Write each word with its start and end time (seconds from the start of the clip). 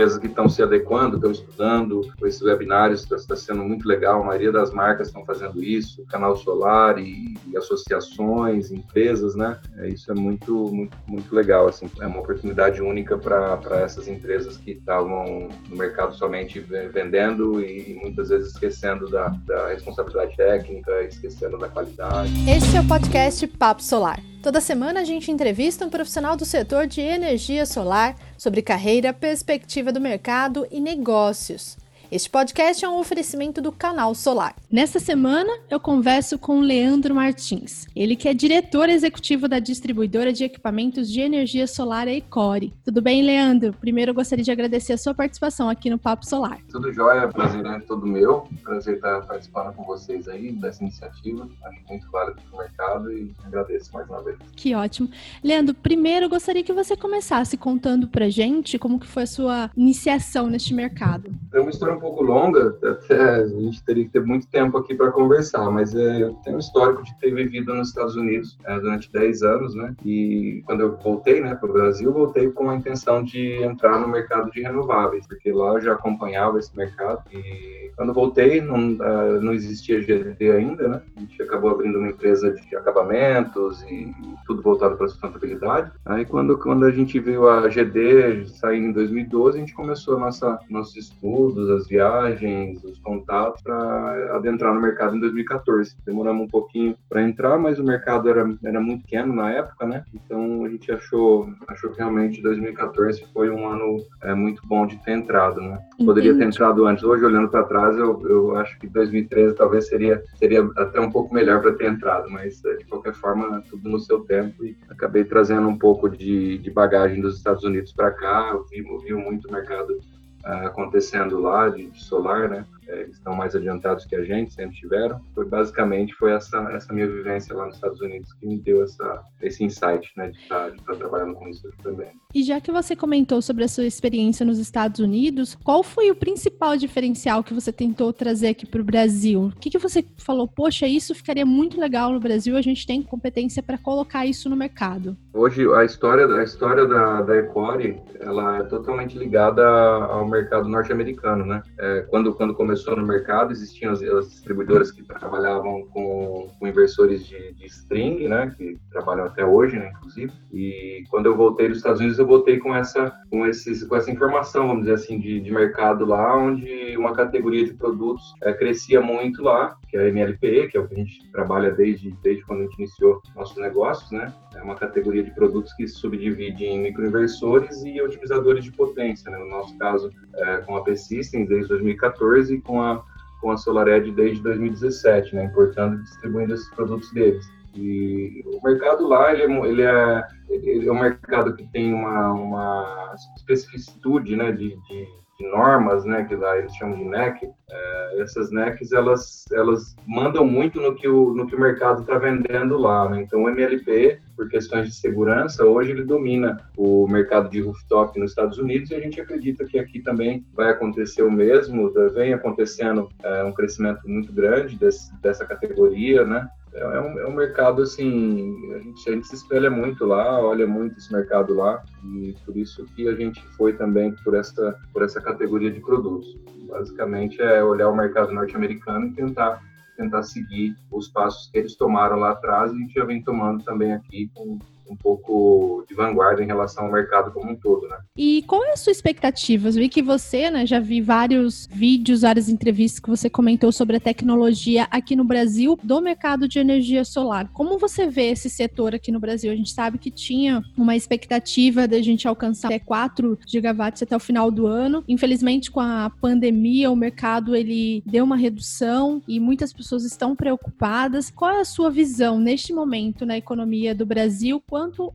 empresas 0.00 0.18
que 0.18 0.26
estão 0.28 0.48
se 0.48 0.62
adequando, 0.62 1.16
estão 1.16 1.30
estudando, 1.30 2.00
esses 2.24 2.40
webinários 2.40 3.02
está 3.02 3.16
tá 3.16 3.36
sendo 3.36 3.62
muito 3.62 3.86
legal, 3.86 4.22
a 4.22 4.26
maioria 4.26 4.50
das 4.50 4.72
marcas 4.72 5.08
estão 5.08 5.24
fazendo 5.26 5.62
isso, 5.62 6.04
canal 6.06 6.36
solar 6.36 6.98
e, 6.98 7.34
e 7.46 7.56
associações, 7.56 8.70
empresas, 8.70 9.34
né? 9.34 9.58
É, 9.76 9.88
isso 9.88 10.10
é 10.10 10.14
muito, 10.14 10.54
muito, 10.72 10.96
muito 11.06 11.34
legal, 11.34 11.68
assim, 11.68 11.90
é 12.00 12.06
uma 12.06 12.20
oportunidade 12.20 12.80
única 12.80 13.18
para 13.18 13.80
essas 13.84 14.08
empresas 14.08 14.56
que 14.56 14.70
estavam 14.72 15.50
no 15.68 15.76
mercado 15.76 16.14
somente 16.14 16.60
vendendo 16.60 17.60
e 17.60 17.98
muitas 18.00 18.30
vezes 18.30 18.54
esquecendo 18.54 19.08
da, 19.10 19.28
da 19.44 19.68
responsabilidade 19.68 20.34
técnica, 20.34 21.02
esquecendo 21.02 21.58
da 21.58 21.68
qualidade. 21.68 22.32
Este 22.48 22.76
é 22.76 22.80
o 22.80 22.88
podcast 22.88 23.46
Papo 23.46 23.82
Solar. 23.82 24.29
Toda 24.42 24.58
semana 24.58 25.00
a 25.00 25.04
gente 25.04 25.30
entrevista 25.30 25.84
um 25.84 25.90
profissional 25.90 26.34
do 26.34 26.46
setor 26.46 26.86
de 26.86 27.02
energia 27.02 27.66
solar 27.66 28.16
sobre 28.38 28.62
carreira, 28.62 29.12
perspectiva 29.12 29.92
do 29.92 30.00
mercado 30.00 30.66
e 30.70 30.80
negócios. 30.80 31.76
Este 32.12 32.28
podcast 32.28 32.84
é 32.84 32.88
um 32.88 32.98
oferecimento 32.98 33.62
do 33.62 33.70
Canal 33.70 34.16
Solar. 34.16 34.56
Nesta 34.68 34.98
semana, 34.98 35.48
eu 35.70 35.78
converso 35.78 36.40
com 36.40 36.58
Leandro 36.58 37.14
Martins. 37.14 37.86
Ele 37.94 38.16
que 38.16 38.28
é 38.28 38.34
diretor 38.34 38.88
executivo 38.88 39.46
da 39.46 39.60
distribuidora 39.60 40.32
de 40.32 40.42
equipamentos 40.42 41.08
de 41.08 41.20
energia 41.20 41.68
solar 41.68 42.08
Ecore. 42.08 42.74
Tudo 42.84 43.00
bem, 43.00 43.22
Leandro? 43.22 43.72
Primeiro, 43.74 44.10
eu 44.10 44.14
gostaria 44.14 44.44
de 44.44 44.50
agradecer 44.50 44.92
a 44.92 44.98
sua 44.98 45.14
participação 45.14 45.68
aqui 45.68 45.88
no 45.88 46.00
Papo 46.00 46.26
Solar. 46.26 46.58
Tudo 46.68 46.92
jóia, 46.92 47.28
prazer 47.28 47.64
é 47.64 47.78
todo 47.78 48.04
meu. 48.04 48.48
Prazer 48.64 48.96
estar 48.96 49.20
participando 49.20 49.72
com 49.76 49.84
vocês 49.84 50.26
aí 50.26 50.50
dessa 50.50 50.82
iniciativa. 50.82 51.48
Acho 51.64 51.80
muito 51.88 52.10
válido 52.10 52.40
para 52.42 52.56
o 52.56 52.58
mercado 52.58 53.12
e 53.12 53.32
agradeço 53.44 53.92
mais 53.92 54.08
uma 54.08 54.20
vez. 54.24 54.36
Que 54.56 54.74
ótimo. 54.74 55.08
Leandro, 55.44 55.76
primeiro, 55.76 56.26
eu 56.26 56.30
gostaria 56.30 56.64
que 56.64 56.72
você 56.72 56.96
começasse 56.96 57.56
contando 57.56 58.08
para 58.08 58.28
gente 58.28 58.80
como 58.80 58.98
que 58.98 59.06
foi 59.06 59.22
a 59.22 59.28
sua 59.28 59.70
iniciação 59.76 60.48
neste 60.48 60.74
mercado. 60.74 61.30
Uma 61.54 61.70
história 61.70 61.99
pouco 62.00 62.22
longa, 62.22 62.76
até 62.82 63.36
a 63.36 63.46
gente 63.46 63.84
teria 63.84 64.04
que 64.04 64.10
ter 64.10 64.24
muito 64.24 64.48
tempo 64.48 64.78
aqui 64.78 64.94
para 64.94 65.12
conversar, 65.12 65.70
mas 65.70 65.94
é, 65.94 66.22
eu 66.22 66.34
tenho 66.44 66.56
um 66.56 66.60
histórico 66.60 67.04
de 67.04 67.16
ter 67.18 67.32
vivido 67.32 67.74
nos 67.74 67.88
Estados 67.88 68.16
Unidos 68.16 68.58
é, 68.64 68.78
durante 68.78 69.12
10 69.12 69.42
anos, 69.42 69.74
né? 69.74 69.94
E 70.04 70.62
quando 70.66 70.80
eu 70.80 70.96
voltei, 70.96 71.40
né, 71.40 71.54
para 71.54 71.68
o 71.68 71.72
Brasil, 71.72 72.12
voltei 72.12 72.50
com 72.50 72.70
a 72.70 72.76
intenção 72.76 73.22
de 73.22 73.62
entrar 73.62 73.98
no 74.00 74.08
mercado 74.08 74.50
de 74.50 74.62
renováveis, 74.62 75.26
porque 75.26 75.52
lá 75.52 75.74
eu 75.74 75.80
já 75.80 75.92
acompanhava 75.92 76.58
esse 76.58 76.76
mercado 76.76 77.22
e 77.32 77.90
quando 77.96 78.14
voltei 78.14 78.60
não, 78.60 78.92
uh, 78.94 79.40
não 79.42 79.52
existia 79.52 80.00
GD 80.00 80.50
ainda, 80.50 80.88
né? 80.88 81.02
A 81.16 81.20
gente 81.20 81.42
acabou 81.42 81.70
abrindo 81.70 81.98
uma 81.98 82.08
empresa 82.08 82.52
de 82.52 82.76
acabamentos 82.76 83.82
e 83.82 84.10
tudo 84.46 84.62
voltado 84.62 84.96
para 84.96 85.08
sustentabilidade. 85.08 85.92
Aí 86.06 86.24
quando 86.24 86.56
quando 86.56 86.84
a 86.84 86.90
gente 86.90 87.20
viu 87.20 87.48
a 87.48 87.68
GD 87.68 88.46
saindo 88.46 88.88
em 88.88 88.92
2012, 88.92 89.56
a 89.56 89.60
gente 89.60 89.74
começou 89.74 90.18
nossa 90.18 90.58
nossos 90.70 90.96
estudos, 90.96 91.68
as 91.70 91.86
viagens, 91.90 92.82
os 92.84 92.98
contatos 93.00 93.60
para 93.62 94.36
adentrar 94.36 94.72
no 94.72 94.80
mercado 94.80 95.16
em 95.16 95.20
2014. 95.20 95.96
Demoramos 96.06 96.44
um 96.44 96.48
pouquinho 96.48 96.96
para 97.08 97.22
entrar, 97.22 97.58
mas 97.58 97.80
o 97.80 97.84
mercado 97.84 98.30
era, 98.30 98.48
era 98.64 98.80
muito 98.80 99.02
pequeno 99.02 99.34
na 99.34 99.50
época, 99.50 99.84
né? 99.86 100.04
Então 100.14 100.64
a 100.64 100.68
gente 100.68 100.90
achou, 100.92 101.50
achou 101.66 101.90
que 101.90 101.98
realmente 101.98 102.40
2014 102.40 103.24
foi 103.32 103.50
um 103.50 103.68
ano 103.68 103.98
é, 104.22 104.32
muito 104.34 104.62
bom 104.66 104.86
de 104.86 104.96
ter 105.04 105.12
entrado, 105.12 105.60
né? 105.60 105.78
Poderia 106.04 106.36
ter 106.36 106.44
entrado 106.44 106.86
antes. 106.86 107.02
Hoje, 107.02 107.24
olhando 107.24 107.48
para 107.48 107.64
trás, 107.64 107.96
eu, 107.96 108.20
eu 108.28 108.56
acho 108.56 108.78
que 108.78 108.86
2013 108.86 109.56
talvez 109.56 109.88
seria, 109.88 110.22
seria 110.36 110.62
até 110.76 111.00
um 111.00 111.10
pouco 111.10 111.34
melhor 111.34 111.60
para 111.60 111.72
ter 111.72 111.90
entrado, 111.90 112.30
mas 112.30 112.64
é, 112.64 112.76
de 112.76 112.84
qualquer 112.84 113.14
forma, 113.14 113.62
tudo 113.68 113.88
no 113.88 113.98
seu 113.98 114.20
tempo 114.20 114.64
e 114.64 114.76
acabei 114.88 115.24
trazendo 115.24 115.66
um 115.66 115.76
pouco 115.76 116.08
de, 116.08 116.58
de 116.58 116.70
bagagem 116.70 117.20
dos 117.20 117.36
Estados 117.36 117.64
Unidos 117.64 117.92
para 117.92 118.12
cá. 118.12 118.50
Eu 118.52 118.64
vi, 118.64 118.82
vi 119.04 119.14
muito 119.14 119.50
mercado 119.50 119.90
uh, 119.90 120.19
acontecendo 120.42 121.40
lá 121.40 121.68
de, 121.68 121.90
solar, 121.94 122.48
né? 122.48 122.64
É, 122.90 123.02
estão 123.04 123.34
mais 123.34 123.54
adiantados 123.54 124.04
que 124.04 124.16
a 124.16 124.24
gente, 124.24 124.52
sempre 124.52 124.76
tiveram. 124.76 125.20
Foi 125.34 125.44
basicamente 125.44 126.14
foi 126.14 126.32
essa 126.32 126.58
essa 126.72 126.92
minha 126.92 127.06
vivência 127.06 127.54
lá 127.54 127.66
nos 127.66 127.76
Estados 127.76 128.00
Unidos 128.00 128.32
que 128.34 128.46
me 128.46 128.58
deu 128.58 128.82
essa 128.82 129.22
esse 129.40 129.64
insight, 129.64 130.10
né, 130.16 130.28
de 130.28 130.38
estar, 130.38 130.70
de 130.70 130.76
estar 130.76 130.96
trabalhando 130.96 131.34
com 131.34 131.48
isso 131.48 131.68
também. 131.82 132.08
E 132.34 132.42
já 132.42 132.60
que 132.60 132.70
você 132.70 132.94
comentou 132.94 133.40
sobre 133.40 133.64
a 133.64 133.68
sua 133.68 133.86
experiência 133.86 134.44
nos 134.44 134.58
Estados 134.58 135.00
Unidos, 135.00 135.56
qual 135.64 135.82
foi 135.82 136.10
o 136.10 136.14
principal 136.14 136.76
diferencial 136.76 137.42
que 137.42 137.54
você 137.54 137.72
tentou 137.72 138.12
trazer 138.12 138.48
aqui 138.48 138.66
para 138.66 138.80
o 138.80 138.84
Brasil? 138.84 139.44
O 139.44 139.60
que, 139.60 139.70
que 139.70 139.78
você 139.78 140.04
falou, 140.18 140.46
poxa, 140.46 140.86
isso 140.86 141.14
ficaria 141.14 141.46
muito 141.46 141.80
legal 141.80 142.12
no 142.12 142.20
Brasil, 142.20 142.56
a 142.56 142.62
gente 142.62 142.86
tem 142.86 143.02
competência 143.02 143.62
para 143.62 143.78
colocar 143.78 144.26
isso 144.26 144.48
no 144.50 144.56
mercado? 144.56 145.16
Hoje 145.32 145.66
a 145.72 145.84
história 145.84 146.26
a 146.26 146.42
história 146.42 146.86
da, 146.86 147.22
da 147.22 147.36
Ecore, 147.36 148.00
ela 148.20 148.58
é 148.58 148.62
totalmente 148.64 149.16
ligada 149.16 149.66
ao 149.66 150.28
mercado 150.28 150.68
norte-americano, 150.68 151.44
né? 151.46 151.62
É, 151.78 152.00
quando 152.10 152.34
quando 152.34 152.54
começou 152.54 152.79
começou 152.80 152.96
no 152.96 153.06
mercado, 153.06 153.52
existiam 153.52 153.92
as, 153.92 154.02
as 154.02 154.30
distribuidoras 154.30 154.90
que 154.90 155.02
trabalhavam 155.02 155.86
com, 155.88 156.50
com 156.58 156.66
inversores 156.66 157.26
de, 157.26 157.52
de, 157.52 157.66
string, 157.66 158.26
né, 158.28 158.54
que 158.56 158.78
trabalham 158.90 159.26
até 159.26 159.44
hoje, 159.44 159.78
né, 159.78 159.92
inclusive. 159.96 160.32
E 160.52 161.04
quando 161.10 161.26
eu 161.26 161.36
voltei 161.36 161.68
dos 161.68 161.78
Estados 161.78 162.00
Unidos, 162.00 162.18
eu 162.18 162.26
voltei 162.26 162.58
com 162.58 162.74
essa, 162.74 163.12
com 163.30 163.46
esses, 163.46 163.84
com 163.84 163.96
essa 163.96 164.10
informação, 164.10 164.66
vamos 164.68 164.82
dizer 164.82 164.94
assim, 164.94 165.18
de, 165.18 165.40
de 165.40 165.50
mercado 165.50 166.04
lá, 166.04 166.36
onde 166.36 166.96
uma 166.96 167.14
categoria 167.14 167.64
de 167.64 167.74
produtos 167.74 168.34
é, 168.42 168.52
crescia 168.52 169.00
muito 169.00 169.42
lá, 169.42 169.76
que 169.90 169.96
é 169.96 170.06
a 170.06 170.12
MLPE, 170.12 170.68
que 170.68 170.76
é 170.76 170.80
o 170.80 170.86
que 170.86 170.94
a 170.94 170.98
gente 170.98 171.30
trabalha 171.32 171.72
desde, 171.72 172.12
desde 172.22 172.44
quando 172.44 172.60
a 172.60 172.62
gente 172.62 172.78
iniciou 172.78 173.20
nossos 173.34 173.56
negócios, 173.56 174.10
né? 174.12 174.32
É 174.54 174.62
uma 174.62 174.76
categoria 174.76 175.22
de 175.22 175.34
produtos 175.34 175.72
que 175.74 175.86
se 175.88 175.94
subdivide 175.94 176.64
em 176.64 176.80
microinversores 176.80 177.82
e 177.84 178.00
otimizadores 178.00 178.64
de 178.64 178.72
potência, 178.72 179.30
né? 179.30 179.38
No 179.38 179.48
nosso 179.48 179.76
caso, 179.78 180.10
é, 180.34 180.58
com 180.58 180.76
a 180.76 180.84
P-System 180.84 181.44
desde 181.46 181.68
2014 181.68 182.60
com 182.60 182.80
a, 182.80 183.02
com 183.40 183.50
a 183.50 183.56
SolarEdge 183.56 184.12
desde 184.12 184.42
2017, 184.42 185.34
né, 185.34 185.44
importando 185.44 185.96
e 185.96 186.02
distribuindo 186.02 186.54
esses 186.54 186.68
produtos 186.70 187.10
deles. 187.12 187.44
E 187.74 188.42
o 188.46 188.60
mercado 188.64 189.06
lá, 189.06 189.32
ele 189.32 189.42
é, 189.42 189.62
ele 189.68 189.82
é, 189.82 190.24
ele 190.50 190.88
é 190.88 190.92
um 190.92 191.00
mercado 191.00 191.54
que 191.54 191.66
tem 191.68 191.92
uma, 191.92 192.32
uma 192.32 193.14
especificidade 193.36 194.36
né, 194.36 194.50
de, 194.50 194.76
de, 194.88 195.08
de, 195.40 195.48
normas, 195.48 196.04
né, 196.04 196.24
que 196.24 196.34
lá 196.34 196.58
eles 196.58 196.74
chamam 196.76 196.98
de 196.98 197.04
NEC. 197.04 197.48
É, 197.70 198.20
essas 198.20 198.50
NECs, 198.50 198.92
elas, 198.92 199.44
elas 199.52 199.96
mandam 200.06 200.44
muito 200.44 200.80
no 200.80 200.94
que 200.94 201.08
o, 201.08 201.32
no 201.34 201.46
que 201.46 201.56
o 201.56 201.60
mercado 201.60 202.02
está 202.02 202.18
vendendo 202.18 202.76
lá. 202.76 203.08
Né? 203.08 203.22
Então, 203.22 203.42
o 203.42 203.48
MLP 203.48 204.20
por 204.36 204.48
questões 204.48 204.86
de 204.86 204.94
segurança, 204.94 205.66
hoje 205.66 205.90
ele 205.90 206.02
domina 206.02 206.66
o 206.74 207.06
mercado 207.06 207.50
de 207.50 207.60
rooftop 207.60 208.18
nos 208.18 208.30
Estados 208.30 208.56
Unidos 208.56 208.90
e 208.90 208.94
a 208.94 209.00
gente 209.00 209.20
acredita 209.20 209.66
que 209.66 209.78
aqui 209.78 210.00
também 210.00 210.46
vai 210.54 210.70
acontecer 210.70 211.22
o 211.22 211.30
mesmo, 211.30 211.92
vem 212.14 212.32
acontecendo 212.32 213.10
é, 213.22 213.44
um 213.44 213.52
crescimento 213.52 214.08
muito 214.08 214.32
grande 214.32 214.76
desse, 214.76 215.14
dessa 215.20 215.44
categoria, 215.44 216.24
né? 216.24 216.48
É, 216.80 216.82
é 216.82 217.00
um, 217.00 217.18
é 217.18 217.26
um, 217.26 217.32
mercado 217.32 217.82
assim, 217.82 218.72
a 218.74 218.78
gente, 218.78 219.08
a 219.08 219.12
gente 219.12 219.26
se 219.26 219.34
espelha 219.34 219.70
muito 219.70 220.06
lá, 220.06 220.40
olha 220.40 220.66
muito 220.66 220.96
esse 220.98 221.12
mercado 221.12 221.54
lá 221.54 221.82
e 222.04 222.34
por 222.44 222.56
isso 222.56 222.86
que 222.96 223.06
a 223.06 223.14
gente 223.14 223.42
foi 223.56 223.74
também 223.74 224.14
por 224.24 224.34
essa, 224.34 224.78
por 224.92 225.02
essa 225.02 225.20
categoria 225.20 225.70
de 225.70 225.80
produtos. 225.80 226.38
Basicamente 226.68 227.40
é 227.42 227.62
olhar 227.62 227.90
o 227.90 227.96
mercado 227.96 228.32
norte-americano 228.32 229.06
e 229.06 229.12
tentar 229.12 229.62
tentar 229.96 230.22
seguir 230.22 230.74
os 230.90 231.08
passos 231.08 231.50
que 231.50 231.58
eles 231.58 231.76
tomaram 231.76 232.16
lá 232.16 232.30
atrás 232.30 232.72
e 232.72 232.76
a 232.76 232.78
gente 232.78 232.94
já 232.94 233.04
vem 233.04 233.22
tomando 233.22 233.62
também 233.62 233.92
aqui 233.92 234.30
com 234.34 234.58
um 234.90 234.96
pouco 234.96 235.84
de 235.88 235.94
vanguarda 235.94 236.42
em 236.42 236.46
relação 236.46 236.84
ao 236.86 236.92
mercado 236.92 237.30
como 237.32 237.52
um 237.52 237.56
todo, 237.56 237.88
né? 237.88 237.96
E 238.16 238.42
qual 238.46 238.64
é 238.64 238.72
a 238.72 238.76
sua 238.76 238.90
expectativa? 238.90 239.68
Eu 239.68 239.72
vi 239.72 239.88
que 239.88 240.02
você, 240.02 240.50
né, 240.50 240.66
já 240.66 240.80
vi 240.80 241.00
vários 241.00 241.68
vídeos, 241.70 242.22
várias 242.22 242.48
entrevistas 242.48 242.98
que 242.98 243.08
você 243.08 243.30
comentou 243.30 243.70
sobre 243.70 243.96
a 243.96 244.00
tecnologia 244.00 244.88
aqui 244.90 245.14
no 245.14 245.24
Brasil 245.24 245.78
do 245.82 246.00
mercado 246.00 246.48
de 246.48 246.58
energia 246.58 247.04
solar. 247.04 247.50
Como 247.52 247.78
você 247.78 248.08
vê 248.08 248.30
esse 248.30 248.50
setor 248.50 248.94
aqui 248.94 249.12
no 249.12 249.20
Brasil? 249.20 249.52
A 249.52 249.56
gente 249.56 249.70
sabe 249.70 249.98
que 249.98 250.10
tinha 250.10 250.62
uma 250.76 250.96
expectativa 250.96 251.86
da 251.86 252.02
gente 252.02 252.26
alcançar 252.26 252.68
até 252.68 252.78
4 252.78 253.38
gigawatts 253.46 254.02
até 254.02 254.16
o 254.16 254.20
final 254.20 254.50
do 254.50 254.66
ano. 254.66 255.04
Infelizmente, 255.06 255.70
com 255.70 255.80
a 255.80 256.10
pandemia, 256.20 256.90
o 256.90 256.96
mercado 256.96 257.54
ele 257.54 258.02
deu 258.04 258.24
uma 258.24 258.36
redução 258.36 259.22
e 259.28 259.38
muitas 259.38 259.72
pessoas 259.72 260.04
estão 260.04 260.34
preocupadas. 260.34 261.30
Qual 261.30 261.50
é 261.50 261.60
a 261.60 261.64
sua 261.64 261.90
visão 261.90 262.40
neste 262.40 262.72
momento 262.72 263.24
na 263.24 263.36
economia 263.36 263.94
do 263.94 264.04
Brasil? 264.04 264.60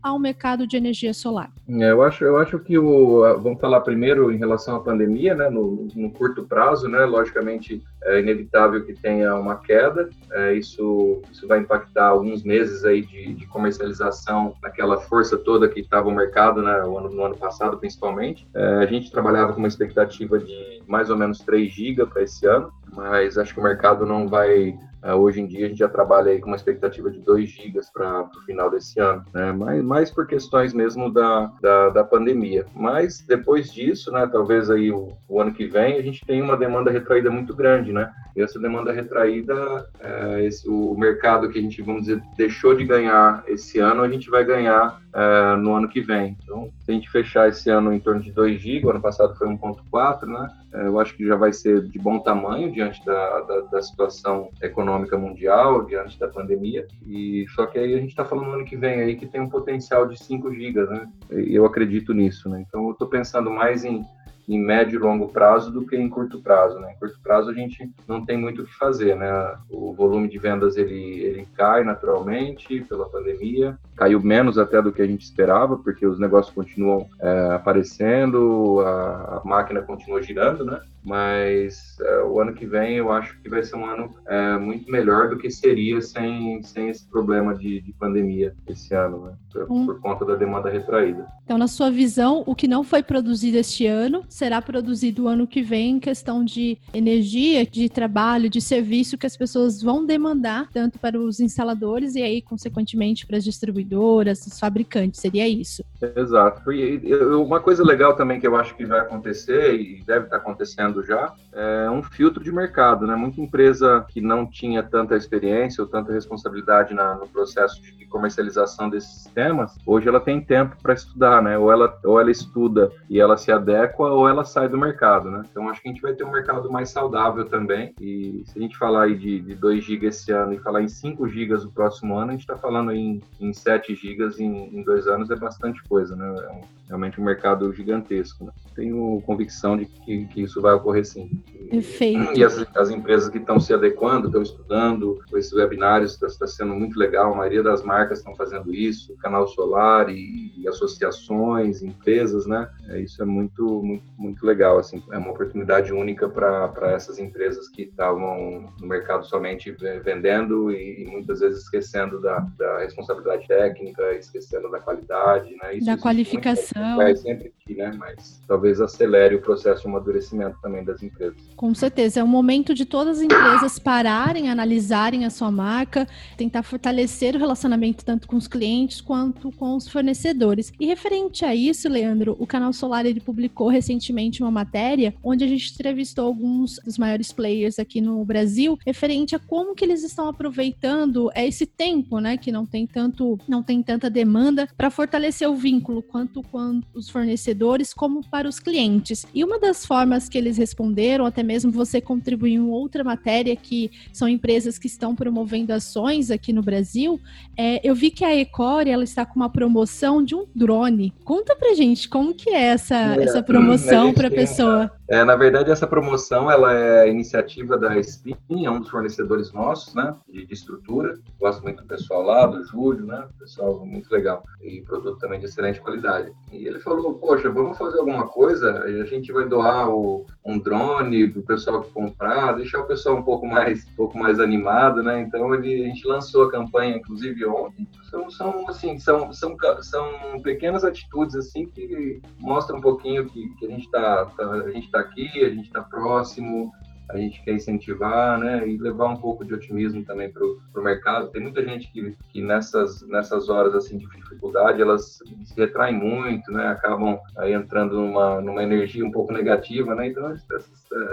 Ao 0.01 0.19
mercado 0.19 0.67
de 0.67 0.77
energia 0.77 1.13
solar? 1.13 1.51
É, 1.67 1.91
eu 1.91 2.01
acho, 2.03 2.23
eu 2.23 2.37
acho 2.37 2.59
que 2.59 2.77
o 2.77 3.21
vamos 3.39 3.59
falar 3.59 3.81
primeiro 3.81 4.31
em 4.31 4.37
relação 4.37 4.75
à 4.75 4.79
pandemia, 4.79 5.33
né? 5.33 5.49
No, 5.49 5.87
no 5.95 6.11
curto 6.11 6.43
prazo, 6.43 6.87
né? 6.87 7.05
Logicamente, 7.05 7.83
é 8.05 8.19
inevitável 8.19 8.83
que 8.85 8.93
tenha 8.93 9.35
uma 9.35 9.57
queda. 9.57 10.09
É, 10.31 10.53
isso, 10.53 11.21
isso 11.31 11.47
vai 11.47 11.59
impactar 11.59 12.07
alguns 12.07 12.43
meses 12.43 12.85
aí 12.85 13.01
de, 13.01 13.33
de 13.33 13.45
comercialização 13.47 14.55
naquela 14.61 14.99
força 14.99 15.37
toda 15.37 15.67
que 15.67 15.79
estava 15.79 16.07
o 16.07 16.15
mercado 16.15 16.61
né, 16.61 16.81
no, 16.81 16.97
ano, 16.97 17.09
no 17.09 17.25
ano 17.25 17.37
passado, 17.37 17.77
principalmente. 17.77 18.47
É, 18.53 18.75
a 18.75 18.85
gente 18.85 19.11
trabalhava 19.11 19.53
com 19.53 19.59
uma 19.59 19.67
expectativa 19.67 20.39
de 20.39 20.81
mais 20.87 21.09
ou 21.09 21.17
menos 21.17 21.39
3 21.39 21.71
GB 21.71 22.05
para 22.05 22.23
esse 22.23 22.45
ano, 22.45 22.71
mas 22.93 23.37
acho 23.37 23.53
que 23.53 23.59
o 23.59 23.63
mercado 23.63 24.05
não 24.05 24.27
vai 24.27 24.77
Uh, 25.05 25.13
hoje 25.17 25.39
em 25.39 25.45
dia 25.45 25.67
a 25.67 25.69
gente 25.69 25.77
já 25.77 25.87
trabalha 25.87 26.31
aí 26.31 26.39
com 26.39 26.47
uma 26.47 26.55
expectativa 26.55 27.11
de 27.11 27.19
2 27.19 27.47
gigas 27.47 27.91
para 27.91 28.23
o 28.23 28.41
final 28.43 28.71
desse 28.71 28.99
ano, 28.99 29.23
né? 29.31 29.51
mais, 29.51 29.83
mais 29.83 30.11
por 30.11 30.25
questões 30.25 30.73
mesmo 30.73 31.13
da, 31.13 31.51
da, 31.61 31.89
da, 31.89 32.03
pandemia. 32.03 32.65
Mas 32.73 33.21
depois 33.21 33.71
disso, 33.71 34.11
né, 34.11 34.27
talvez 34.31 34.67
aí 34.71 34.91
o, 34.91 35.15
o, 35.29 35.39
ano 35.39 35.53
que 35.53 35.67
vem, 35.67 35.97
a 35.97 36.01
gente 36.01 36.25
tem 36.25 36.41
uma 36.41 36.57
demanda 36.57 36.89
retraída 36.89 37.29
muito 37.29 37.55
grande, 37.55 37.93
né? 37.95 38.11
E 38.35 38.41
essa 38.41 38.59
demanda 38.59 38.91
retraída, 38.91 39.89
é, 39.99 40.45
esse, 40.45 40.69
o 40.69 40.93
mercado 40.95 41.49
que 41.49 41.57
a 41.57 41.61
gente, 41.61 41.81
vamos 41.81 42.01
dizer, 42.01 42.21
deixou 42.37 42.75
de 42.75 42.83
ganhar 42.83 43.43
esse 43.47 43.79
ano, 43.79 44.03
a 44.03 44.09
gente 44.09 44.29
vai 44.29 44.43
ganhar 44.43 45.01
é, 45.13 45.55
no 45.55 45.73
ano 45.73 45.87
que 45.87 46.01
vem. 46.01 46.37
Então, 46.43 46.69
se 46.79 46.91
a 46.91 46.93
gente 46.93 47.09
fechar 47.09 47.47
esse 47.47 47.69
ano 47.69 47.93
em 47.93 47.99
torno 47.99 48.21
de 48.21 48.31
2 48.31 48.59
GB, 48.59 48.89
ano 48.89 49.01
passado 49.01 49.35
foi 49.35 49.47
1.4, 49.47 50.25
né? 50.27 50.49
É, 50.73 50.87
eu 50.87 50.99
acho 50.99 51.15
que 51.15 51.25
já 51.25 51.37
vai 51.37 51.53
ser 51.53 51.81
de 51.83 51.97
bom 51.97 52.19
tamanho 52.19 52.69
diante 52.71 53.03
da, 53.05 53.39
da, 53.41 53.61
da, 53.61 53.81
situação 53.81 54.49
econômica 54.61 55.17
mundial, 55.17 55.85
diante 55.85 56.19
da 56.19 56.27
pandemia. 56.27 56.85
E 57.07 57.45
só 57.55 57.65
que 57.65 57.79
aí 57.79 57.93
a 57.93 57.99
gente 57.99 58.09
está 58.09 58.25
falando 58.25 58.47
no 58.47 58.53
ano 58.55 58.65
que 58.65 58.75
vem 58.75 58.99
aí 58.99 59.15
que 59.15 59.25
tem 59.25 59.39
um 59.39 59.49
potencial 59.49 60.05
de 60.05 60.21
5 60.21 60.53
GB, 60.53 60.83
né? 60.83 61.07
Eu 61.29 61.65
acredito 61.65 62.13
nisso, 62.13 62.49
né? 62.49 62.65
Então, 62.67 62.83
eu 62.85 62.91
estou 62.91 63.07
pensando 63.07 63.49
mais 63.49 63.85
em 63.85 64.03
em 64.47 64.59
médio 64.59 64.99
e 64.99 65.03
longo 65.03 65.29
prazo 65.29 65.71
do 65.71 65.85
que 65.85 65.95
em 65.95 66.09
curto 66.09 66.41
prazo, 66.41 66.79
né? 66.79 66.93
Em 66.93 66.99
curto 66.99 67.19
prazo 67.21 67.49
a 67.49 67.53
gente 67.53 67.89
não 68.07 68.23
tem 68.23 68.37
muito 68.37 68.61
o 68.61 68.65
que 68.65 68.73
fazer, 68.75 69.15
né? 69.15 69.55
O 69.69 69.93
volume 69.93 70.27
de 70.27 70.37
vendas 70.37 70.77
ele, 70.77 71.19
ele 71.19 71.47
cai 71.55 71.83
naturalmente 71.83 72.81
pela 72.81 73.09
pandemia, 73.09 73.77
caiu 73.95 74.21
menos 74.21 74.57
até 74.57 74.81
do 74.81 74.91
que 74.91 75.01
a 75.01 75.07
gente 75.07 75.23
esperava, 75.23 75.77
porque 75.77 76.05
os 76.05 76.19
negócios 76.19 76.53
continuam 76.53 77.07
é, 77.19 77.53
aparecendo, 77.53 78.81
a, 78.81 79.41
a, 79.43 79.47
máquina 79.47 79.81
continua 79.81 80.21
girando, 80.21 80.63
né? 80.63 80.81
Mas 81.05 81.97
é, 82.01 82.23
o 82.23 82.39
ano 82.39 82.53
que 82.53 82.65
vem 82.65 82.95
eu 82.95 83.11
acho 83.11 83.39
que 83.41 83.49
vai 83.49 83.63
ser 83.63 83.75
um 83.75 83.85
ano 83.85 84.15
é, 84.27 84.57
muito 84.57 84.91
melhor 84.91 85.29
do 85.29 85.37
que 85.37 85.51
seria 85.51 86.01
sem, 86.01 86.61
sem 86.63 86.89
esse 86.89 87.07
problema 87.07 87.53
de, 87.55 87.79
de 87.81 87.93
pandemia 87.93 88.55
esse 88.67 88.93
ano, 88.93 89.25
né? 89.25 89.33
Por, 89.51 89.71
hum. 89.71 89.85
por 89.85 89.99
conta 90.01 90.25
da 90.25 90.35
demanda 90.35 90.69
retraída. 90.69 91.27
Então, 91.43 91.57
na 91.59 91.67
sua 91.67 91.91
visão, 91.91 92.43
o 92.47 92.55
que 92.55 92.67
não 92.67 92.83
foi 92.83 93.03
produzido 93.03 93.57
este 93.57 93.85
ano 93.85 94.23
será 94.27 94.61
produzido 94.61 95.25
o 95.25 95.27
ano 95.27 95.45
que 95.45 95.61
vem 95.61 95.91
em 95.91 95.99
questão 95.99 96.43
de 96.43 96.77
energia, 96.91 97.65
de 97.65 97.87
trabalho, 97.87 98.49
de 98.49 98.59
serviço 98.59 99.17
que 99.17 99.27
as 99.27 99.37
pessoas 99.37 99.81
vão 99.81 100.03
demandar, 100.03 100.67
tanto 100.73 100.97
para 100.97 101.19
os 101.19 101.39
instaladores 101.39 102.15
e 102.15 102.23
aí, 102.23 102.41
consequentemente, 102.41 103.27
para 103.27 103.37
as 103.37 103.43
distribuidoras, 103.43 104.45
os 104.47 104.59
fabricantes. 104.59 105.21
Seria 105.21 105.47
isso. 105.47 105.83
Exato. 106.15 106.71
E 106.71 107.13
uma 107.35 107.59
coisa 107.59 107.83
legal 107.83 108.15
também 108.15 108.39
que 108.39 108.47
eu 108.47 108.55
acho 108.55 108.75
que 108.75 108.85
vai 108.85 108.99
acontecer 108.99 109.75
e 109.79 110.03
deve 110.03 110.25
estar 110.25 110.37
acontecendo 110.37 110.94
já 111.03 111.33
é 111.55 111.89
um 111.89 112.03
filtro 112.03 112.43
de 112.43 112.51
mercado, 112.51 113.07
né? 113.07 113.15
Muita 113.15 113.39
empresa 113.39 114.05
que 114.09 114.19
não 114.19 114.45
tinha 114.45 114.83
tanta 114.83 115.15
experiência 115.15 115.81
ou 115.81 115.89
tanta 115.89 116.11
responsabilidade 116.11 116.93
na, 116.93 117.15
no 117.15 117.27
processo 117.27 117.81
de 117.81 118.05
comercialização 118.07 118.89
desses 118.89 119.23
sistemas, 119.23 119.77
hoje 119.85 120.07
ela 120.07 120.19
tem 120.19 120.41
tempo 120.41 120.75
para 120.81 120.93
estudar, 120.93 121.41
né? 121.41 121.57
Ou 121.57 121.71
ela, 121.71 121.97
ou 122.03 122.19
ela 122.19 122.31
estuda 122.31 122.91
e 123.09 123.19
ela 123.19 123.37
se 123.37 123.51
adequa, 123.51 124.05
ou 124.05 124.27
ela 124.27 124.43
sai 124.43 124.67
do 124.67 124.77
mercado, 124.77 125.31
né? 125.31 125.43
Então 125.49 125.69
acho 125.69 125.81
que 125.81 125.89
a 125.89 125.91
gente 125.91 126.01
vai 126.01 126.13
ter 126.13 126.23
um 126.23 126.31
mercado 126.31 126.69
mais 126.69 126.89
saudável 126.89 127.45
também. 127.45 127.93
E 127.99 128.43
se 128.45 128.57
a 128.57 128.61
gente 128.61 128.77
falar 128.77 129.03
aí 129.03 129.15
de, 129.15 129.39
de 129.39 129.55
2 129.55 129.83
GB 129.83 130.07
esse 130.07 130.31
ano 130.31 130.53
e 130.53 130.59
falar 130.59 130.81
em 130.81 130.87
5 130.87 131.27
GB 131.27 131.55
no 131.55 131.71
próximo 131.71 132.17
ano, 132.17 132.29
a 132.29 132.31
gente 132.31 132.41
está 132.41 132.57
falando 132.57 132.91
em, 132.91 133.21
em 133.39 133.53
7 133.53 133.95
GB 133.95 134.43
em, 134.43 134.77
em 134.77 134.83
dois 134.83 135.07
anos, 135.07 135.29
é 135.29 135.35
bastante 135.35 135.81
coisa, 135.83 136.15
né? 136.15 136.25
É 136.25 136.51
um, 136.51 136.61
realmente 136.87 137.19
um 137.19 137.23
mercado 137.23 137.71
gigantesco. 137.73 138.45
Né? 138.45 138.51
Tenho 138.75 139.21
convicção 139.25 139.77
de 139.77 139.85
que, 139.85 140.25
que, 140.27 140.41
isso 140.41 140.61
vai 140.61 140.73
ocorrer 140.85 141.05
sim. 141.05 141.29
Perfeito. 141.69 142.37
E 142.37 142.43
as, 142.43 142.63
as 142.75 142.89
empresas 142.91 143.27
que 143.29 143.39
estão 143.39 143.59
se 143.59 143.73
adequando, 143.73 144.27
estão 144.27 144.43
estudando, 144.43 145.19
esses 145.33 145.51
webinários 145.51 146.13
está 146.13 146.27
tá 146.27 146.47
sendo 146.47 146.75
muito 146.75 146.97
legal, 146.97 147.33
a 147.33 147.35
maioria 147.35 147.63
das 147.63 147.83
marcas 147.83 148.19
estão 148.19 148.35
fazendo 148.35 148.73
isso, 148.73 149.17
canal 149.17 149.47
solar 149.47 150.09
e, 150.09 150.53
e 150.55 150.67
associações, 150.67 151.81
empresas, 151.81 152.45
né? 152.45 152.69
É, 152.89 153.01
isso 153.01 153.21
é 153.21 153.25
muito, 153.25 153.81
muito, 153.83 154.05
muito 154.17 154.45
legal, 154.45 154.77
assim, 154.77 155.01
é 155.11 155.17
uma 155.17 155.31
oportunidade 155.31 155.91
única 155.91 156.29
para 156.29 156.91
essas 156.91 157.17
empresas 157.17 157.67
que 157.67 157.83
estavam 157.83 158.71
no 158.79 158.87
mercado 158.87 159.25
somente 159.25 159.71
vendendo 160.03 160.71
e, 160.71 161.03
e 161.03 161.07
muitas 161.07 161.39
vezes 161.39 161.63
esquecendo 161.63 162.21
da, 162.21 162.39
da, 162.57 162.79
responsabilidade 162.79 163.47
técnica, 163.47 164.13
esquecendo 164.13 164.69
da 164.69 164.79
qualidade, 164.79 165.55
né? 165.61 165.75
Isso 165.77 165.85
da 165.85 165.97
qualificação 165.97 166.97
Vai 166.97 167.15
sempre 167.15 167.47
aqui, 167.47 167.75
né? 167.75 167.91
Mas 167.97 168.41
talvez 168.47 168.79
acelere 168.79 169.35
o 169.35 169.41
processo 169.41 169.81
de 169.81 169.87
amadurecimento 169.87 170.59
também 170.61 170.74
das 170.83 171.01
empresas. 171.01 171.37
Com 171.55 171.73
certeza. 171.73 172.19
É 172.19 172.23
o 172.23 172.27
momento 172.27 172.73
de 172.73 172.85
todas 172.85 173.17
as 173.17 173.23
empresas 173.23 173.79
pararem, 173.79 174.49
analisarem 174.49 175.25
a 175.25 175.29
sua 175.29 175.51
marca, 175.51 176.07
tentar 176.37 176.63
fortalecer 176.63 177.35
o 177.35 177.39
relacionamento 177.39 178.03
tanto 178.03 178.27
com 178.27 178.35
os 178.35 178.47
clientes 178.47 179.01
quanto 179.01 179.51
com 179.51 179.75
os 179.75 179.87
fornecedores. 179.87 180.71
E 180.79 180.85
referente 180.85 181.45
a 181.45 181.55
isso, 181.55 181.87
Leandro, 181.89 182.35
o 182.39 182.47
canal 182.47 182.73
Solar 182.73 183.05
ele 183.05 183.19
publicou 183.19 183.67
recentemente 183.67 184.41
uma 184.41 184.51
matéria 184.51 185.13
onde 185.23 185.43
a 185.43 185.47
gente 185.47 185.71
entrevistou 185.73 186.25
alguns 186.25 186.79
dos 186.83 186.97
maiores 186.97 187.31
players 187.31 187.79
aqui 187.79 188.01
no 188.01 188.23
Brasil, 188.25 188.77
referente 188.85 189.35
a 189.35 189.39
como 189.39 189.75
que 189.75 189.85
eles 189.85 190.03
estão 190.03 190.27
aproveitando 190.27 191.29
esse 191.35 191.65
tempo, 191.65 192.19
né, 192.19 192.37
que 192.37 192.51
não 192.51 192.65
tem 192.65 192.87
tanto, 192.87 193.37
não 193.47 193.61
tem 193.61 193.81
tanta 193.81 194.09
demanda 194.09 194.67
para 194.77 194.89
fortalecer 194.89 195.49
o 195.49 195.55
vínculo 195.55 196.01
quanto 196.01 196.41
quanto 196.43 196.87
os 196.93 197.09
fornecedores 197.09 197.93
como 197.93 198.27
para 198.29 198.47
os 198.47 198.59
clientes. 198.59 199.25
E 199.33 199.43
uma 199.43 199.59
das 199.59 199.85
formas 199.85 200.29
que 200.29 200.37
eles 200.37 200.57
responderam, 200.65 201.25
até 201.25 201.43
mesmo 201.43 201.71
você 201.71 202.01
contribuiu 202.01 202.63
em 202.63 202.69
outra 202.69 203.03
matéria, 203.03 203.55
que 203.55 203.91
são 204.11 204.27
empresas 204.27 204.79
que 204.79 204.87
estão 204.87 205.15
promovendo 205.15 205.71
ações 205.71 206.31
aqui 206.31 206.51
no 206.51 206.63
Brasil, 206.63 207.19
é, 207.55 207.87
eu 207.87 207.93
vi 207.93 208.09
que 208.09 208.25
a 208.25 208.35
Ecore 208.35 208.89
ela 208.89 209.03
está 209.03 209.25
com 209.25 209.35
uma 209.35 209.49
promoção 209.49 210.23
de 210.23 210.33
um 210.33 210.45
drone. 210.55 211.13
Conta 211.23 211.55
pra 211.55 211.75
gente 211.75 212.09
como 212.09 212.33
que 212.33 212.49
é 212.49 212.63
essa, 212.63 212.95
é, 213.15 213.23
essa 213.23 213.43
promoção 213.43 214.11
para 214.13 214.27
a 214.27 214.31
pessoa. 214.31 214.91
É, 215.07 215.23
na 215.23 215.35
verdade, 215.35 215.69
essa 215.69 215.85
promoção 215.85 216.49
ela 216.49 216.73
é 216.75 217.09
iniciativa 217.09 217.77
da 217.77 217.95
Spin, 217.99 218.65
é 218.65 218.71
um 218.71 218.79
dos 218.79 218.89
fornecedores 218.89 219.53
nossos, 219.53 219.93
né, 219.93 220.15
de, 220.27 220.47
de, 220.47 220.53
estrutura. 220.53 221.19
Gosto 221.39 221.61
muito 221.61 221.83
do 221.83 221.87
pessoal 221.87 222.23
lá, 222.23 222.47
do 222.47 222.63
Júlio, 222.65 223.05
né, 223.05 223.27
pessoal 223.39 223.85
muito 223.85 224.11
legal 224.11 224.43
e 224.63 224.81
produto 224.81 225.19
também 225.19 225.39
de 225.39 225.45
excelente 225.45 225.79
qualidade. 225.79 226.31
E 226.51 226.65
ele 226.65 226.79
falou, 226.79 227.13
poxa, 227.13 227.49
vamos 227.51 227.77
fazer 227.77 227.99
alguma 227.99 228.27
coisa, 228.27 228.79
a 228.83 229.05
gente 229.05 229.31
vai 229.31 229.47
doar 229.47 229.89
o, 229.89 230.25
um 230.45 230.59
drone 230.59 231.27
para 231.27 231.39
o 231.39 231.43
pessoal 231.43 231.81
que 231.81 231.91
comprar, 231.91 232.53
deixar 232.53 232.79
o 232.79 232.85
pessoal 232.85 233.17
um 233.17 233.23
pouco 233.23 233.47
mais, 233.47 233.83
um 233.87 233.95
pouco 233.95 234.17
mais 234.17 234.39
animado, 234.39 235.01
né? 235.01 235.21
Então 235.21 235.53
ele, 235.55 235.83
a 235.83 235.87
gente 235.87 236.07
lançou 236.07 236.43
a 236.43 236.51
campanha, 236.51 236.97
inclusive 236.97 237.43
ontem. 237.47 237.87
São, 238.11 238.29
são 238.29 238.69
assim, 238.69 238.99
são, 238.99 239.33
são, 239.33 239.57
são 239.81 240.39
pequenas 240.43 240.85
atitudes 240.85 241.35
assim 241.35 241.65
que 241.65 242.21
mostram 242.37 242.77
um 242.77 242.81
pouquinho 242.81 243.25
que, 243.25 243.49
que 243.55 243.65
a 243.65 243.69
gente 243.69 243.85
está 243.85 244.25
tá, 244.25 244.51
a 244.51 244.71
gente 244.71 244.91
tá 244.91 244.99
aqui, 244.99 245.27
a 245.43 245.49
gente 245.49 245.65
está 245.65 245.81
próximo, 245.81 246.71
a 247.09 247.17
gente 247.17 247.43
quer 247.43 247.53
incentivar, 247.53 248.39
né, 248.39 248.67
e 248.67 248.77
levar 248.77 249.07
um 249.07 249.17
pouco 249.17 249.45
de 249.45 249.53
otimismo 249.53 250.03
também 250.03 250.31
para 250.31 250.43
o 250.43 250.83
mercado. 250.83 251.29
Tem 251.29 251.41
muita 251.41 251.63
gente 251.63 251.91
que, 251.91 252.15
que 252.31 252.41
nessas, 252.41 253.01
nessas 253.07 253.49
horas 253.49 253.75
assim 253.75 253.97
de 253.97 254.05
dificuldade, 254.07 254.81
elas 254.81 255.19
se 255.43 255.55
retraem 255.55 255.95
muito, 255.95 256.51
né, 256.51 256.67
acabam 256.67 257.19
aí 257.37 257.53
entrando 257.53 257.95
numa, 257.95 258.41
numa 258.41 258.63
energia 258.63 259.05
um 259.05 259.11
pouco 259.11 259.31
negativa, 259.31 259.93
né, 259.95 260.07
então 260.07 260.31
é, 260.31 260.37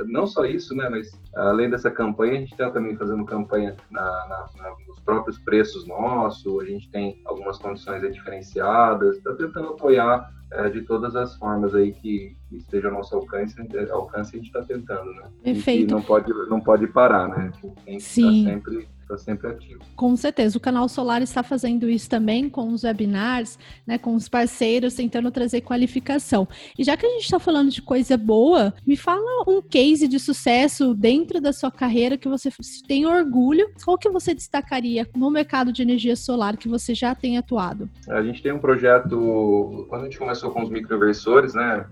não 0.07 0.27
só 0.27 0.45
isso, 0.45 0.75
né, 0.75 0.89
mas 0.89 1.11
além 1.35 1.71
dessa 1.71 1.91
campanha, 1.91 2.33
a 2.33 2.37
gente 2.37 2.53
está 2.53 2.71
também 2.71 2.97
fazendo 2.97 3.25
campanha 3.25 3.77
na, 3.91 4.03
na, 4.03 4.49
na, 4.57 4.77
nos 4.87 5.01
próprios 5.01 5.39
preços 5.39 5.87
nossos, 5.87 6.63
a 6.63 6.67
gente 6.67 6.91
tem 6.91 7.21
algumas 7.25 7.59
condições 7.59 8.03
diferenciadas, 8.13 9.17
está 9.17 9.35
tentando 9.35 9.69
apoiar 9.69 10.31
é, 10.53 10.69
de 10.69 10.83
todas 10.83 11.17
as 11.17 11.37
formas 11.37 11.75
aí 11.75 11.93
que, 11.93 12.37
que 12.49 12.57
esteja 12.57 12.89
ao 12.89 12.95
nosso 12.95 13.15
alcance, 13.15 13.57
alcance 13.91 14.35
a 14.35 14.39
gente 14.39 14.47
está 14.47 14.63
tentando, 14.63 15.11
né? 15.15 15.25
Perfeito. 15.43 15.91
E 15.91 15.93
não 15.93 16.03
pode, 16.03 16.33
não 16.49 16.61
pode 16.61 16.87
parar, 16.87 17.29
né? 17.29 17.37
A 17.37 17.43
gente 17.43 17.75
tem 17.85 17.97
que 17.97 18.03
Sim. 18.03 18.41
estar 18.41 18.53
sempre 18.53 18.89
tá 19.12 19.19
sempre 19.19 19.49
ativo. 19.49 19.81
Com 19.95 20.16
certeza, 20.16 20.57
o 20.57 20.61
canal 20.61 20.88
Solar 20.88 21.23
está 21.23 21.42
fazendo 21.42 21.88
isso 21.88 22.09
também 22.09 22.49
com 22.49 22.73
os 22.73 22.85
webinars, 22.85 23.59
né, 23.87 23.99
com 23.99 24.14
os 24.14 24.28
parceiros, 24.28 24.95
tentando 24.95 25.31
trazer 25.31 25.61
qualificação. 25.61 26.49
E 26.78 26.85
já 26.85 26.97
que 26.97 27.07
a 27.07 27.11
gente 27.11 27.25
está 27.25 27.38
falando 27.38 27.71
de 27.71 27.83
coisa 27.83 28.16
boa, 28.16 28.75
me 28.87 28.97
fala 28.97 29.45
um 29.47 29.61
case 29.61 30.09
de 30.09 30.19
sucesso 30.19 30.95
dentro 30.95 31.40
da 31.40 31.52
sua 31.52 31.71
carreira 31.71 32.16
que 32.16 32.28
você 32.28 32.50
tem 32.87 33.07
orgulho. 33.07 33.71
Qual 33.85 33.99
que 33.99 34.09
você 34.09 34.35
destacaria 34.35 35.09
no 35.14 35.31
mercado 35.31 35.73
de 35.73 35.83
energia 35.83 36.16
solar 36.16 36.57
que 36.57 36.69
você 36.69 36.95
já 36.95 37.14
tem 37.14 37.38
atuado? 37.38 37.88
A 38.09 38.23
gente 38.23 38.42
tem 38.42 38.52
um 38.52 38.59
projeto, 38.59 39.87
quando 39.88 40.02
a 40.02 40.04
gente 40.04 40.19
começou 40.19 40.50
com 40.50 40.62
os 40.62 40.71
microinversores, 40.71 41.54
né, 41.54 41.85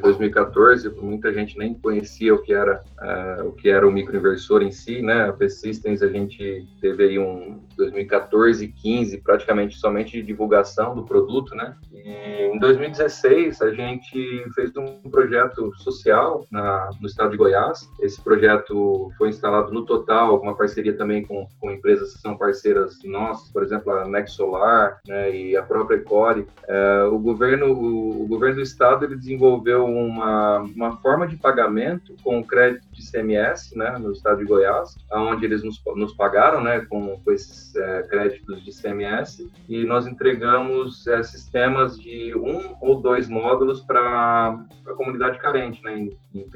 2014, 0.00 0.86
é, 0.86 0.90
muita 0.90 1.32
gente 1.32 1.58
nem 1.58 1.74
conhecia 1.74 2.34
o 2.34 2.42
que 2.42 2.52
era 2.52 2.80
é, 3.00 3.42
o 3.42 3.52
que 3.52 3.68
era 3.68 3.86
o 3.86 3.92
microinversor 3.92 4.62
em 4.62 4.70
si, 4.70 5.02
né? 5.02 5.28
A 5.28 5.32
P-Systems 5.32 6.02
a 6.02 6.08
gente 6.08 6.66
teve 6.80 7.04
aí 7.04 7.18
um 7.18 7.60
2014 7.76 8.64
e 8.64 8.68
15 8.68 9.18
praticamente 9.18 9.76
somente 9.76 10.22
divulgação 10.22 10.94
do 10.94 11.04
produto, 11.04 11.54
né? 11.54 11.74
E 11.92 12.52
em 12.54 12.58
2016 12.58 13.60
a 13.60 13.70
gente 13.70 14.44
fez 14.54 14.74
um 14.76 15.10
projeto 15.10 15.72
social 15.78 16.46
na, 16.50 16.88
no 17.00 17.06
estado 17.06 17.32
de 17.32 17.36
Goiás. 17.36 17.90
Esse 18.00 18.22
projeto 18.22 19.10
foi 19.18 19.30
instalado 19.30 19.72
no 19.72 19.84
total, 19.84 20.40
uma 20.40 20.56
parceria 20.56 20.96
também 20.96 21.24
com, 21.24 21.46
com 21.60 21.70
empresas 21.70 22.14
que 22.14 22.20
são 22.20 22.36
parceiras 22.36 22.98
nossas, 23.04 23.50
por 23.50 23.62
exemplo 23.62 23.92
a 23.92 24.06
Nexolar, 24.06 25.00
né? 25.06 25.34
E 25.36 25.56
a 25.56 25.62
própria 25.62 25.96
Ecore. 25.96 26.46
É, 26.68 27.04
o 27.04 27.18
governo 27.18 27.72
o, 27.72 28.22
o 28.22 28.26
governo 28.26 28.56
do 28.56 28.62
estado 28.62 29.04
ele 29.04 29.16
desenvolveu 29.16 29.55
desenvolveu 29.58 29.84
uma, 29.86 30.58
uma 30.58 30.96
forma 30.98 31.26
de 31.26 31.36
pagamento 31.36 32.14
com 32.22 32.42
crédito 32.42 32.85
de 32.96 33.10
CMS, 33.10 33.76
né, 33.76 33.98
no 33.98 34.12
estado 34.12 34.38
de 34.38 34.44
Goiás, 34.44 34.96
onde 35.12 35.44
eles 35.44 35.62
nos, 35.62 35.80
nos 35.94 36.14
pagaram, 36.14 36.62
né, 36.62 36.80
com, 36.80 37.20
com 37.20 37.32
esses 37.32 37.74
é, 37.76 38.02
créditos 38.04 38.64
de 38.64 38.72
CMS, 38.72 39.46
e 39.68 39.84
nós 39.84 40.06
entregamos 40.06 41.06
é, 41.06 41.22
sistemas 41.22 41.98
de 41.98 42.34
um 42.34 42.74
ou 42.80 43.00
dois 43.00 43.28
módulos 43.28 43.82
para 43.82 44.58
a 44.86 44.94
comunidade 44.94 45.38
carente, 45.38 45.82
né, 45.82 45.98
em, 45.98 46.16
em 46.34 46.46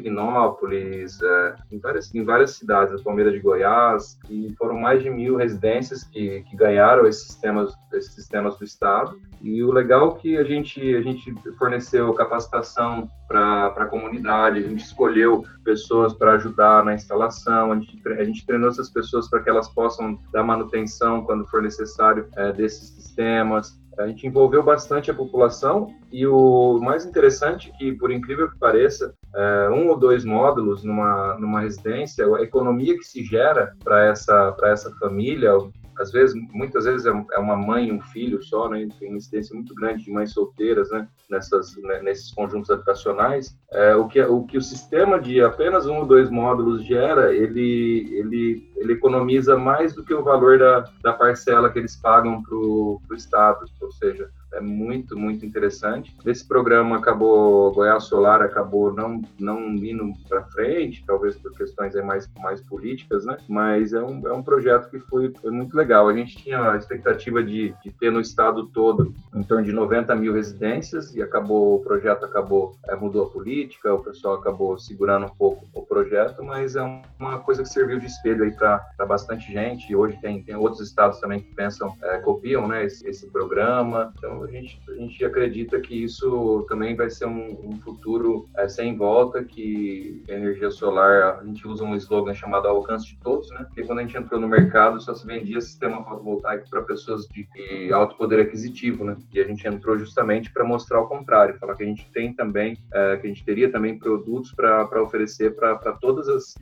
é, 1.22 1.54
em, 1.70 1.78
várias, 1.78 2.14
em 2.14 2.24
várias 2.24 2.52
cidades, 2.52 2.94
a 2.94 3.02
Palmeira 3.02 3.30
de 3.30 3.38
Goiás, 3.38 4.18
e 4.28 4.54
foram 4.56 4.78
mais 4.78 5.02
de 5.02 5.10
mil 5.10 5.36
residências 5.36 6.04
que, 6.04 6.42
que 6.48 6.56
ganharam 6.56 7.06
esses 7.06 7.26
sistemas, 7.26 7.72
esses 7.92 8.14
sistemas 8.14 8.58
do 8.58 8.64
estado. 8.64 9.18
E 9.42 9.62
o 9.62 9.72
legal 9.72 10.16
é 10.16 10.20
que 10.20 10.36
a 10.36 10.44
gente, 10.44 10.94
a 10.94 11.00
gente 11.00 11.34
forneceu 11.58 12.12
capacitação 12.14 13.08
para 13.26 13.66
a 13.68 13.86
comunidade, 13.86 14.58
a 14.58 14.62
gente 14.62 14.84
escolheu 14.84 15.44
pessoas 15.64 16.12
para 16.12 16.29
ajudar 16.32 16.84
na 16.84 16.94
instalação, 16.94 17.72
a 17.72 17.76
gente, 17.76 18.08
a 18.08 18.24
gente 18.24 18.46
treinou 18.46 18.68
essas 18.68 18.90
pessoas 18.90 19.28
para 19.28 19.42
que 19.42 19.50
elas 19.50 19.68
possam 19.68 20.18
dar 20.32 20.42
manutenção 20.42 21.24
quando 21.24 21.46
for 21.46 21.62
necessário 21.62 22.28
é, 22.36 22.52
desses 22.52 22.88
sistemas. 22.90 23.78
A 23.98 24.06
gente 24.06 24.26
envolveu 24.26 24.62
bastante 24.62 25.10
a 25.10 25.14
população 25.14 25.88
e 26.10 26.26
o 26.26 26.78
mais 26.80 27.04
interessante 27.04 27.70
é 27.70 27.76
que, 27.76 27.92
por 27.92 28.10
incrível 28.10 28.50
que 28.50 28.58
pareça, 28.58 29.14
é, 29.34 29.68
um 29.70 29.88
ou 29.88 29.98
dois 29.98 30.24
módulos 30.24 30.82
numa, 30.82 31.36
numa 31.38 31.60
residência, 31.60 32.24
a 32.36 32.42
economia 32.42 32.96
que 32.96 33.04
se 33.04 33.22
gera 33.22 33.74
para 33.84 34.06
essa, 34.06 34.56
essa 34.62 34.90
família, 34.92 35.52
às 35.98 36.10
vezes, 36.10 36.34
muitas 36.52 36.84
vezes 36.84 37.06
é, 37.06 37.10
é 37.10 37.38
uma 37.38 37.56
mãe 37.56 37.88
e 37.88 37.92
um 37.92 38.00
filho 38.00 38.42
só, 38.42 38.68
né? 38.68 38.88
Tem 38.98 39.08
uma 39.08 39.18
incidência 39.18 39.54
muito 39.54 39.74
grande 39.74 40.04
de 40.04 40.10
mães 40.10 40.32
solteiras, 40.32 40.90
né? 40.90 41.06
Nessas, 41.28 41.76
né? 41.76 42.02
nesses 42.02 42.32
conjuntos 42.32 42.70
habitacionais. 42.70 43.56
É, 43.72 43.94
o, 43.94 44.08
que, 44.08 44.20
o 44.22 44.44
que 44.44 44.58
o 44.58 44.62
sistema 44.62 45.20
de 45.20 45.40
apenas 45.42 45.86
um 45.86 45.98
ou 45.98 46.06
dois 46.06 46.30
módulos 46.30 46.84
gera, 46.84 47.34
ele, 47.34 48.08
ele, 48.12 48.72
ele 48.76 48.92
economiza 48.92 49.56
mais 49.56 49.94
do 49.94 50.04
que 50.04 50.14
o 50.14 50.24
valor 50.24 50.58
da, 50.58 50.90
da 51.02 51.12
parcela 51.12 51.70
que 51.70 51.78
eles 51.78 51.96
pagam 51.96 52.42
para 52.42 52.54
o 52.54 53.00
Estado. 53.12 53.64
Ou 53.80 53.92
seja, 53.92 54.30
é 54.52 54.60
muito, 54.60 55.16
muito 55.16 55.44
interessante. 55.44 56.14
Esse 56.26 56.46
programa 56.46 56.96
acabou, 56.96 57.72
Goiás 57.72 58.04
Solar 58.04 58.42
acabou 58.42 58.92
não, 58.92 59.22
não 59.38 59.68
indo 59.74 60.12
para 60.28 60.42
frente, 60.44 61.04
talvez 61.06 61.36
por 61.36 61.52
questões 61.52 61.94
mais, 62.04 62.28
mais 62.38 62.60
políticas, 62.60 63.24
né? 63.24 63.36
Mas 63.48 63.92
é 63.92 64.02
um, 64.02 64.26
é 64.26 64.32
um 64.32 64.42
projeto 64.42 64.90
que 64.90 64.98
foi, 64.98 65.32
foi 65.40 65.50
muito 65.50 65.76
legal. 65.76 66.08
A 66.08 66.14
gente 66.14 66.36
tinha 66.36 66.72
a 66.72 66.76
expectativa 66.76 67.42
de, 67.42 67.74
de 67.82 67.90
ter 67.92 68.10
no 68.10 68.20
estado 68.20 68.66
todo 68.66 69.14
em 69.34 69.42
torno 69.42 69.64
de 69.64 69.72
90 69.72 70.14
mil 70.16 70.32
residências 70.32 71.14
e 71.14 71.22
acabou, 71.22 71.76
o 71.76 71.82
projeto 71.82 72.24
acabou, 72.24 72.76
é, 72.88 72.96
mudou 72.96 73.26
a 73.26 73.30
política, 73.30 73.94
o 73.94 74.02
pessoal 74.02 74.34
acabou 74.34 74.78
segurando 74.78 75.26
um 75.26 75.34
pouco 75.36 75.66
projeto, 75.90 76.44
mas 76.44 76.76
é 76.76 77.02
uma 77.18 77.40
coisa 77.40 77.64
que 77.64 77.68
serviu 77.68 77.98
de 77.98 78.06
espelho 78.06 78.44
aí 78.44 78.52
para 78.52 78.80
bastante 79.08 79.52
gente. 79.52 79.90
E 79.90 79.96
hoje 79.96 80.16
tem, 80.20 80.40
tem 80.40 80.54
outros 80.54 80.80
estados 80.80 81.18
também 81.18 81.40
que 81.40 81.52
pensam, 81.52 81.92
é, 82.00 82.18
copiam, 82.18 82.68
né, 82.68 82.84
esse, 82.84 83.04
esse 83.08 83.26
programa. 83.28 84.14
Então, 84.16 84.44
a 84.44 84.46
gente, 84.46 84.80
a 84.88 84.92
gente 84.92 85.24
acredita 85.24 85.80
que 85.80 86.04
isso 86.04 86.64
também 86.68 86.94
vai 86.94 87.10
ser 87.10 87.26
um, 87.26 87.58
um 87.64 87.80
futuro 87.80 88.48
é, 88.56 88.68
sem 88.68 88.96
volta, 88.96 89.42
que 89.42 90.22
energia 90.28 90.70
solar, 90.70 91.40
a 91.40 91.44
gente 91.44 91.66
usa 91.66 91.82
um 91.82 91.96
slogan 91.96 92.34
chamado 92.34 92.68
alcance 92.68 93.06
de 93.06 93.18
todos, 93.18 93.50
né? 93.50 93.64
Porque 93.64 93.82
quando 93.82 93.98
a 93.98 94.02
gente 94.02 94.16
entrou 94.16 94.40
no 94.40 94.46
mercado, 94.46 95.00
só 95.00 95.12
se 95.12 95.26
vendia 95.26 95.60
sistema 95.60 96.04
fotovoltaico 96.04 96.70
para 96.70 96.82
pessoas 96.82 97.26
de, 97.26 97.48
de, 97.52 97.92
alto 97.92 98.16
poder 98.16 98.40
aquisitivo, 98.40 99.04
né? 99.04 99.16
E 99.32 99.40
a 99.40 99.44
gente 99.44 99.66
entrou 99.66 99.98
justamente 99.98 100.52
para 100.52 100.64
mostrar 100.64 101.00
o 101.00 101.08
contrário, 101.08 101.58
falar 101.58 101.74
que 101.74 101.82
a 101.82 101.86
gente 101.86 102.08
tem 102.12 102.32
também, 102.32 102.78
é, 102.92 103.16
que 103.16 103.26
a 103.26 103.30
gente 103.30 103.44
teria 103.44 103.70
também 103.70 103.98
produtos 103.98 104.52
para 104.52 105.02
oferecer 105.02 105.56
para 105.56 105.89
todas 105.92 106.28
as, 106.28 106.54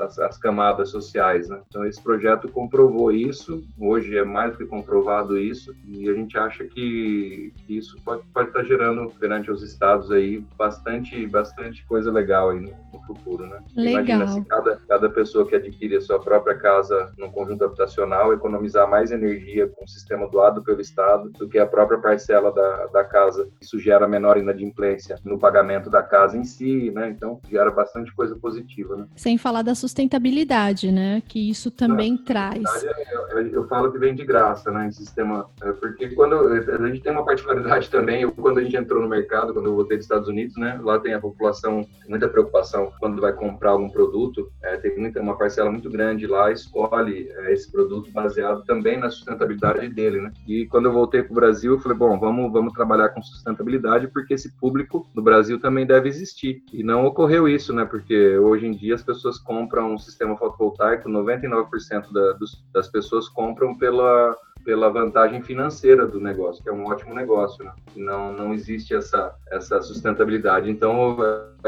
as, 0.00 0.18
as, 0.18 0.38
camadas 0.38 0.90
sociais, 0.90 1.48
né? 1.48 1.60
Então 1.68 1.84
esse 1.84 2.02
projeto 2.02 2.48
comprovou 2.48 3.10
isso, 3.12 3.64
hoje 3.78 4.16
é 4.16 4.24
mais 4.24 4.52
do 4.52 4.58
que 4.58 4.66
comprovado 4.66 5.38
isso, 5.38 5.74
e 5.84 6.08
a 6.08 6.14
gente 6.14 6.36
acha 6.38 6.64
que 6.64 7.52
isso 7.68 7.96
pode, 8.04 8.22
pode 8.32 8.48
estar 8.48 8.60
tá 8.60 8.66
gerando 8.66 9.10
perante 9.18 9.50
os 9.50 9.62
estados 9.62 10.10
aí 10.10 10.44
bastante, 10.56 11.26
bastante 11.26 11.84
coisa 11.86 12.10
legal 12.10 12.50
aí 12.50 12.60
no, 12.60 12.72
no 12.92 13.00
futuro, 13.06 13.46
né? 13.46 13.62
Legal. 13.74 14.04
Imagina 14.04 14.28
se 14.28 14.44
cada, 14.44 14.76
cada 14.88 15.10
pessoa 15.10 15.46
que 15.46 15.56
adquire 15.56 15.96
a 15.96 16.00
sua 16.00 16.20
própria 16.20 16.56
casa 16.56 17.12
num 17.18 17.30
conjunto 17.30 17.64
habitacional 17.64 18.32
economizar 18.32 18.88
mais 18.88 19.10
energia 19.10 19.68
com 19.68 19.84
o 19.84 19.88
sistema 19.88 20.28
doado 20.28 20.62
pelo 20.62 20.80
estado 20.80 21.30
do 21.30 21.48
que 21.48 21.58
a 21.58 21.66
própria 21.66 21.98
parcela 21.98 22.52
da, 22.52 22.86
da 22.86 23.04
casa. 23.04 23.48
Isso 23.60 23.78
gera 23.78 24.08
menor 24.08 24.36
inadimplência 24.36 25.18
no 25.24 25.38
pagamento 25.38 25.90
da 25.90 26.02
casa 26.02 26.36
em 26.36 26.44
si, 26.44 26.90
né? 26.90 27.10
Então 27.10 27.40
gera 27.48 27.70
bastante 27.70 28.12
coisa 28.14 28.36
positiva, 28.36 28.55
né? 28.96 29.06
Sem 29.16 29.38
falar 29.38 29.62
da 29.62 29.74
sustentabilidade, 29.74 30.90
né? 30.90 31.22
Que 31.26 31.50
isso 31.50 31.70
também 31.70 32.12
Não, 32.12 32.24
traz. 32.24 32.62
Eu, 32.82 33.38
eu, 33.38 33.46
eu, 33.48 33.68
falo 33.68 33.92
que 33.92 33.98
vem 33.98 34.14
de 34.14 34.24
graça, 34.24 34.70
né? 34.70 34.86
Em 34.86 34.92
sistema, 34.92 35.46
é, 35.62 35.72
porque 35.72 36.08
quando 36.10 36.34
a 36.36 36.88
gente 36.88 37.02
tem 37.02 37.12
uma 37.12 37.24
particularidade 37.24 37.88
também, 37.90 38.22
eu, 38.22 38.32
quando 38.32 38.58
a 38.58 38.62
gente 38.62 38.76
entrou 38.76 39.02
no 39.02 39.08
mercado, 39.08 39.52
quando 39.52 39.66
eu 39.66 39.74
voltei 39.74 39.96
dos 39.96 40.06
Estados 40.06 40.28
Unidos, 40.28 40.56
né, 40.56 40.78
lá 40.82 40.98
tem 40.98 41.14
a 41.14 41.20
população, 41.20 41.86
muita 42.08 42.28
preocupação 42.28 42.92
quando 42.98 43.20
vai 43.20 43.32
comprar 43.32 43.70
algum 43.70 43.88
produto, 43.88 44.50
é, 44.62 44.76
tem 44.76 44.98
muita, 44.98 45.20
uma 45.20 45.36
parcela 45.36 45.70
muito 45.70 45.90
grande 45.90 46.26
lá, 46.26 46.50
escolhe 46.50 47.28
é, 47.30 47.52
esse 47.52 47.70
produto 47.70 48.10
baseado 48.10 48.64
também 48.64 48.98
na 48.98 49.10
sustentabilidade 49.10 49.88
dele, 49.88 50.20
né? 50.20 50.32
E 50.46 50.66
quando 50.66 50.86
eu 50.86 50.92
voltei 50.92 51.22
para 51.22 51.32
o 51.32 51.34
Brasil, 51.34 51.72
eu 51.72 51.80
falei, 51.80 51.98
bom, 51.98 52.18
vamos, 52.18 52.52
vamos 52.52 52.72
trabalhar 52.72 53.10
com 53.10 53.22
sustentabilidade, 53.22 54.08
porque 54.08 54.34
esse 54.34 54.52
público 54.56 55.06
no 55.14 55.22
Brasil 55.22 55.60
também 55.60 55.86
deve 55.86 56.08
existir. 56.08 56.62
E 56.72 56.82
não 56.82 57.06
ocorreu 57.06 57.48
isso, 57.48 57.72
né? 57.72 57.84
Porque 57.84 58.36
hoje 58.46 58.66
em 58.66 58.72
dia 58.72 58.94
as 58.94 59.02
pessoas 59.02 59.38
compram 59.38 59.94
um 59.94 59.98
sistema 59.98 60.36
fotovoltaico, 60.36 61.08
99% 61.08 62.12
da, 62.12 62.32
dos, 62.32 62.64
das 62.72 62.88
pessoas 62.88 63.28
compram 63.28 63.76
pela 63.76 64.36
pela 64.66 64.90
vantagem 64.90 65.40
financeira 65.42 66.04
do 66.04 66.20
negócio, 66.20 66.60
que 66.60 66.68
é 66.68 66.72
um 66.72 66.86
ótimo 66.86 67.14
negócio, 67.14 67.64
né? 67.64 67.72
Não, 67.94 68.32
não 68.32 68.52
existe 68.52 68.96
essa, 68.96 69.32
essa 69.48 69.80
sustentabilidade. 69.80 70.68
Então, 70.68 71.16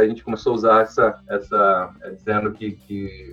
a 0.04 0.08
gente 0.08 0.24
começou 0.24 0.52
a 0.52 0.56
usar 0.56 0.82
essa, 0.82 1.20
essa 1.28 1.94
é, 2.02 2.10
dizendo 2.10 2.52
que, 2.52 2.72
que 2.72 3.30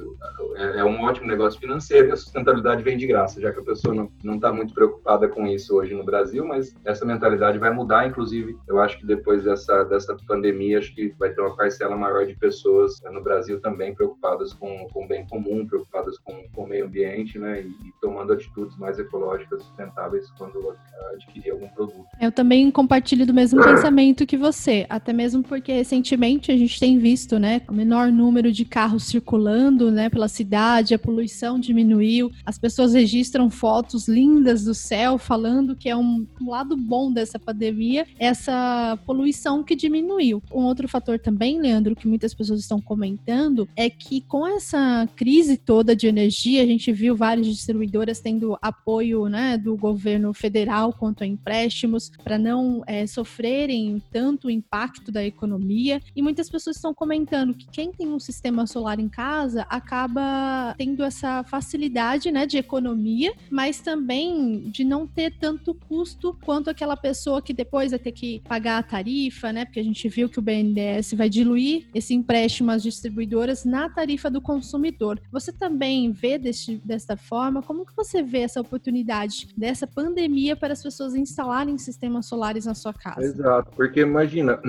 é, 0.55 0.79
é, 0.79 0.83
um 0.83 1.01
ótimo 1.01 1.27
negócio 1.27 1.59
financeiro 1.59 2.07
e 2.07 2.11
a 2.11 2.15
sustentabilidade 2.15 2.83
vem 2.83 2.97
de 2.97 3.07
graça, 3.07 3.41
já 3.41 3.51
que 3.51 3.59
a 3.59 3.63
pessoa 3.63 4.09
não 4.23 4.35
está 4.35 4.51
muito 4.51 4.73
preocupada 4.73 5.27
com 5.27 5.45
isso 5.47 5.75
hoje 5.75 5.93
no 5.93 6.03
Brasil, 6.03 6.45
mas 6.45 6.75
essa 6.85 7.05
mentalidade 7.05 7.57
vai 7.57 7.71
mudar, 7.71 8.07
inclusive, 8.07 8.57
eu 8.67 8.79
acho 8.79 8.97
que 8.97 9.05
depois 9.05 9.43
dessa, 9.43 9.83
dessa 9.83 10.15
pandemia, 10.27 10.79
acho 10.79 10.93
que 10.93 11.13
vai 11.19 11.33
ter 11.33 11.41
uma 11.41 11.55
parcela 11.55 11.95
maior 11.95 12.25
de 12.25 12.35
pessoas 12.35 13.01
no 13.11 13.21
Brasil 13.21 13.59
também 13.59 13.93
preocupadas 13.93 14.53
com, 14.53 14.87
com 14.89 15.05
o 15.05 15.07
bem 15.07 15.25
comum, 15.27 15.65
preocupadas 15.65 16.17
com, 16.19 16.47
com 16.53 16.63
o 16.63 16.67
meio 16.67 16.85
ambiente, 16.85 17.37
né? 17.37 17.61
E, 17.61 17.67
e 17.67 17.93
tomando 18.01 18.33
atitudes 18.33 18.77
mais 18.77 18.97
ecológicas 18.99 19.63
sustentáveis 19.63 20.29
quando 20.37 20.75
adquirir 21.13 21.51
algum 21.51 21.67
produto. 21.69 22.05
Eu 22.21 22.31
também 22.31 22.69
compartilho 22.71 23.25
do 23.25 23.33
mesmo 23.33 23.61
pensamento 23.63 24.25
que 24.25 24.37
você, 24.37 24.85
até 24.89 25.13
mesmo 25.13 25.43
porque 25.43 25.71
recentemente 25.71 26.51
a 26.55 26.59
gente 26.59 26.79
tem 26.79 26.97
visto, 26.97 27.37
né, 27.37 27.61
o 27.69 27.73
menor 27.73 28.11
número 28.11 28.51
de 28.51 28.65
carros 28.65 29.03
circulando, 29.03 29.91
né, 29.91 30.09
pela 30.09 30.27
cidade, 30.27 30.93
a 30.93 30.99
poluição 30.99 31.59
diminuiu, 31.59 32.31
as 32.45 32.57
pessoas 32.57 32.93
registram 32.93 33.49
fotos 33.49 34.07
lindas 34.07 34.63
do 34.63 34.73
céu 34.73 35.17
falando 35.17 35.75
que 35.75 35.89
é 35.89 35.95
um, 35.95 36.25
um 36.41 36.49
lado 36.49 36.75
bom 36.75 37.11
dessa 37.11 37.37
pandemia, 37.37 38.07
essa 38.17 38.97
poluição 39.05 39.63
que 39.63 39.75
diminuiu. 39.75 40.41
Um 40.53 40.63
outro 40.63 40.87
fator 40.87 41.19
também, 41.19 41.59
Leandro, 41.59 41.95
que 41.95 42.07
muitas 42.07 42.33
pessoas 42.33 42.59
estão 42.59 42.79
comentando, 42.81 43.67
é 43.75 43.89
que 43.89 44.21
com 44.21 44.47
essa 44.47 45.07
crise 45.15 45.57
toda 45.57 45.95
de 45.95 46.07
energia, 46.07 46.61
a 46.61 46.65
gente 46.65 46.91
viu 46.91 47.15
várias 47.15 47.47
distribuidoras 47.47 48.19
tendo 48.19 48.57
apoio, 48.61 49.27
né, 49.27 49.57
do 49.57 49.75
governo 49.75 50.33
federal 50.33 50.93
quanto 50.93 51.23
a 51.23 51.27
empréstimos 51.27 52.11
para 52.23 52.37
não 52.37 52.83
é, 52.87 53.05
sofrerem 53.05 54.01
tanto 54.11 54.47
o 54.47 54.51
impacto 54.51 55.11
da 55.11 55.23
economia. 55.23 56.01
E 56.15 56.21
muitas 56.21 56.44
pessoas 56.49 56.75
estão 56.75 56.93
comentando 56.93 57.53
que 57.53 57.67
quem 57.67 57.91
tem 57.91 58.07
um 58.07 58.19
sistema 58.19 58.65
solar 58.65 58.99
em 58.99 59.09
casa 59.09 59.65
acaba 59.69 60.73
tendo 60.77 61.03
essa 61.03 61.43
facilidade, 61.43 62.31
né, 62.31 62.45
de 62.45 62.57
economia, 62.57 63.33
mas 63.49 63.79
também 63.79 64.69
de 64.69 64.83
não 64.83 65.07
ter 65.07 65.37
tanto 65.37 65.73
custo 65.73 66.37
quanto 66.43 66.69
aquela 66.69 66.97
pessoa 66.97 67.41
que 67.41 67.53
depois 67.53 67.91
vai 67.91 67.99
ter 67.99 68.11
que 68.11 68.41
pagar 68.47 68.77
a 68.77 68.83
tarifa, 68.83 69.51
né? 69.51 69.65
Porque 69.65 69.79
a 69.79 69.83
gente 69.83 70.07
viu 70.09 70.29
que 70.29 70.39
o 70.39 70.41
BNDES 70.41 71.13
vai 71.13 71.29
diluir 71.29 71.87
esse 71.93 72.13
empréstimo 72.13 72.71
às 72.71 72.83
distribuidoras 72.83 73.65
na 73.65 73.89
tarifa 73.89 74.29
do 74.29 74.41
consumidor. 74.41 75.19
Você 75.31 75.51
também 75.51 76.11
vê 76.11 76.37
desse, 76.37 76.81
dessa 76.83 77.17
forma? 77.17 77.61
Como 77.61 77.85
que 77.85 77.95
você 77.95 78.21
vê 78.21 78.39
essa 78.39 78.61
oportunidade 78.61 79.47
dessa 79.55 79.87
pandemia 79.87 80.55
para 80.55 80.73
as 80.73 80.81
pessoas 80.81 81.15
instalarem 81.15 81.77
sistemas 81.77 82.25
solares 82.25 82.65
na 82.65 82.73
sua 82.73 82.93
casa? 82.93 83.21
Exato, 83.21 83.71
porque 83.75 84.01
imagina, 84.01 84.59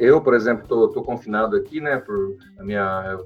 eu, 0.00 0.20
por 0.20 0.34
exemplo, 0.34 0.66
tô, 0.66 0.88
confinado 1.14 1.56
aqui, 1.56 1.80
né? 1.80 1.98
Por 1.98 2.36
a 2.58 2.64
minha, 2.64 3.18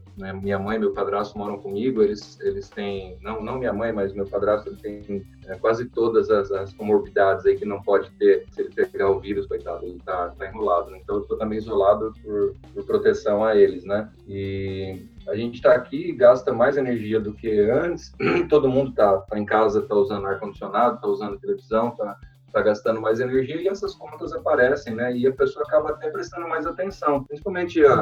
minha 0.43 0.59
mãe 0.59 0.77
e 0.77 0.81
meu 0.81 0.93
padrasto 0.93 1.39
moram 1.39 1.59
comigo, 1.59 2.03
eles, 2.03 2.39
eles 2.41 2.69
têm, 2.69 3.17
não, 3.23 3.43
não 3.43 3.59
minha 3.59 3.73
mãe, 3.73 3.93
mas 3.93 4.13
meu 4.13 4.27
padrasto, 4.27 4.69
ele 4.69 4.77
tem 4.77 5.27
é, 5.47 5.57
quase 5.57 5.87
todas 5.87 6.31
as, 6.31 6.51
as, 6.53 6.73
comorbidades 6.75 7.47
aí 7.47 7.57
que 7.57 7.65
não 7.65 7.83
pode 7.83 8.11
ter 8.13 8.45
se 8.51 8.61
ele 8.61 8.71
pegar 8.71 9.11
o 9.11 9.19
vírus, 9.19 9.47
coitado, 9.47 9.85
ele 9.85 10.01
tá, 10.05 10.29
tá 10.39 10.47
enrolado, 10.47 10.91
né? 10.91 10.99
Então 11.03 11.17
eu 11.17 11.23
tô 11.23 11.37
também 11.37 11.59
isolado 11.59 12.13
por, 12.23 12.55
por 12.75 12.85
proteção 12.85 13.45
a 13.45 13.57
eles, 13.57 13.85
né? 13.85 14.11
E 14.27 15.07
a 15.27 15.35
gente 15.35 15.57
está 15.57 15.73
aqui 15.75 16.13
gasta 16.13 16.53
mais 16.53 16.77
energia 16.77 17.19
do 17.19 17.33
que 17.33 17.61
antes. 17.71 18.13
Todo 18.49 18.69
mundo 18.69 18.91
está 18.91 19.19
tá 19.19 19.39
em 19.39 19.45
casa, 19.45 19.81
está 19.81 19.95
usando 19.95 20.27
ar 20.27 20.39
condicionado, 20.39 20.97
está 20.97 21.09
usando 21.09 21.39
televisão, 21.39 21.89
está 21.89 22.19
está 22.49 22.61
gastando 22.61 23.01
mais 23.01 23.21
energia 23.21 23.61
e 23.61 23.69
essas 23.69 23.95
contas 23.95 24.33
aparecem, 24.33 24.95
né? 24.95 25.17
E 25.17 25.27
a 25.27 25.33
pessoa 25.33 25.65
acaba 25.67 25.91
até 25.91 26.11
prestando 26.11 26.49
mais 26.49 26.67
atenção, 26.67 27.23
principalmente 27.25 27.85
a, 27.85 27.95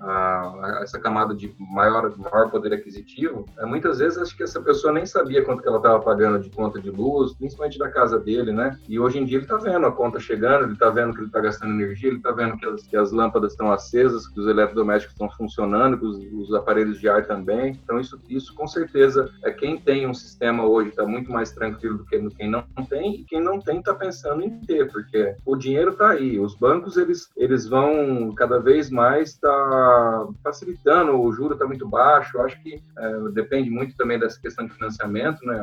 a, 0.00 0.08
a 0.08 0.80
essa 0.82 0.98
camada 0.98 1.34
de 1.34 1.54
maior, 1.58 2.16
maior 2.16 2.50
poder 2.50 2.72
aquisitivo. 2.74 3.44
É, 3.58 3.66
muitas 3.66 3.98
vezes 3.98 4.18
acho 4.18 4.36
que 4.36 4.42
essa 4.42 4.60
pessoa 4.60 4.92
nem 4.92 5.06
sabia 5.06 5.44
quanto 5.44 5.62
que 5.62 5.68
ela 5.68 5.78
estava 5.78 6.00
pagando 6.00 6.38
de 6.38 6.50
conta 6.50 6.80
de 6.80 6.90
luz, 6.90 7.32
principalmente 7.34 7.78
da 7.78 7.90
casa 7.90 8.18
dele, 8.18 8.52
né? 8.52 8.78
E 8.88 8.98
hoje 9.00 9.18
em 9.18 9.24
dia 9.24 9.38
ele 9.38 9.44
está 9.44 9.56
vendo 9.56 9.86
a 9.86 9.92
conta 9.92 10.20
chegando, 10.20 10.64
ele 10.64 10.74
está 10.74 10.90
vendo 10.90 11.12
que 11.12 11.20
ele 11.20 11.26
está 11.26 11.40
gastando 11.40 11.72
energia, 11.72 12.08
ele 12.08 12.18
está 12.18 12.30
vendo 12.32 12.56
que 12.56 12.66
as, 12.66 12.82
que 12.82 12.96
as, 12.96 13.12
lâmpadas 13.12 13.52
estão 13.52 13.72
acesas, 13.72 14.28
que 14.28 14.38
os 14.38 14.46
eletrodomésticos 14.46 15.14
estão 15.14 15.30
funcionando, 15.30 15.98
que 15.98 16.04
os, 16.04 16.48
os, 16.48 16.54
aparelhos 16.54 17.00
de 17.00 17.08
ar 17.08 17.26
também. 17.26 17.78
Então 17.82 17.98
isso, 17.98 18.20
isso 18.28 18.54
com 18.54 18.66
certeza 18.66 19.30
é 19.42 19.50
quem 19.50 19.78
tem 19.78 20.06
um 20.06 20.14
sistema 20.14 20.64
hoje 20.64 20.90
está 20.90 21.06
muito 21.06 21.30
mais 21.30 21.50
tranquilo 21.52 21.98
do 21.98 22.04
que 22.04 22.16
quem 22.36 22.50
não 22.50 22.62
tem 22.88 23.20
e 23.20 23.24
quem 23.24 23.40
não 23.40 23.60
tem 23.60 23.82
está 23.86 23.94
pensando 23.94 24.42
em 24.42 24.60
ter, 24.60 24.90
porque 24.90 25.36
o 25.44 25.56
dinheiro 25.56 25.92
está 25.92 26.10
aí. 26.10 26.38
Os 26.38 26.54
bancos 26.54 26.96
eles, 26.96 27.30
eles 27.36 27.66
vão 27.66 28.34
cada 28.34 28.58
vez 28.58 28.90
mais 28.90 29.30
estar 29.30 29.48
tá 29.48 30.28
facilitando, 30.42 31.18
o 31.18 31.32
juro 31.32 31.54
está 31.54 31.66
muito 31.66 31.88
baixo. 31.88 32.36
Eu 32.36 32.42
acho 32.42 32.60
que 32.62 32.82
é, 32.98 33.18
depende 33.32 33.70
muito 33.70 33.96
também 33.96 34.18
dessa 34.18 34.40
questão 34.40 34.66
de 34.66 34.72
financiamento, 34.72 35.44
né? 35.46 35.60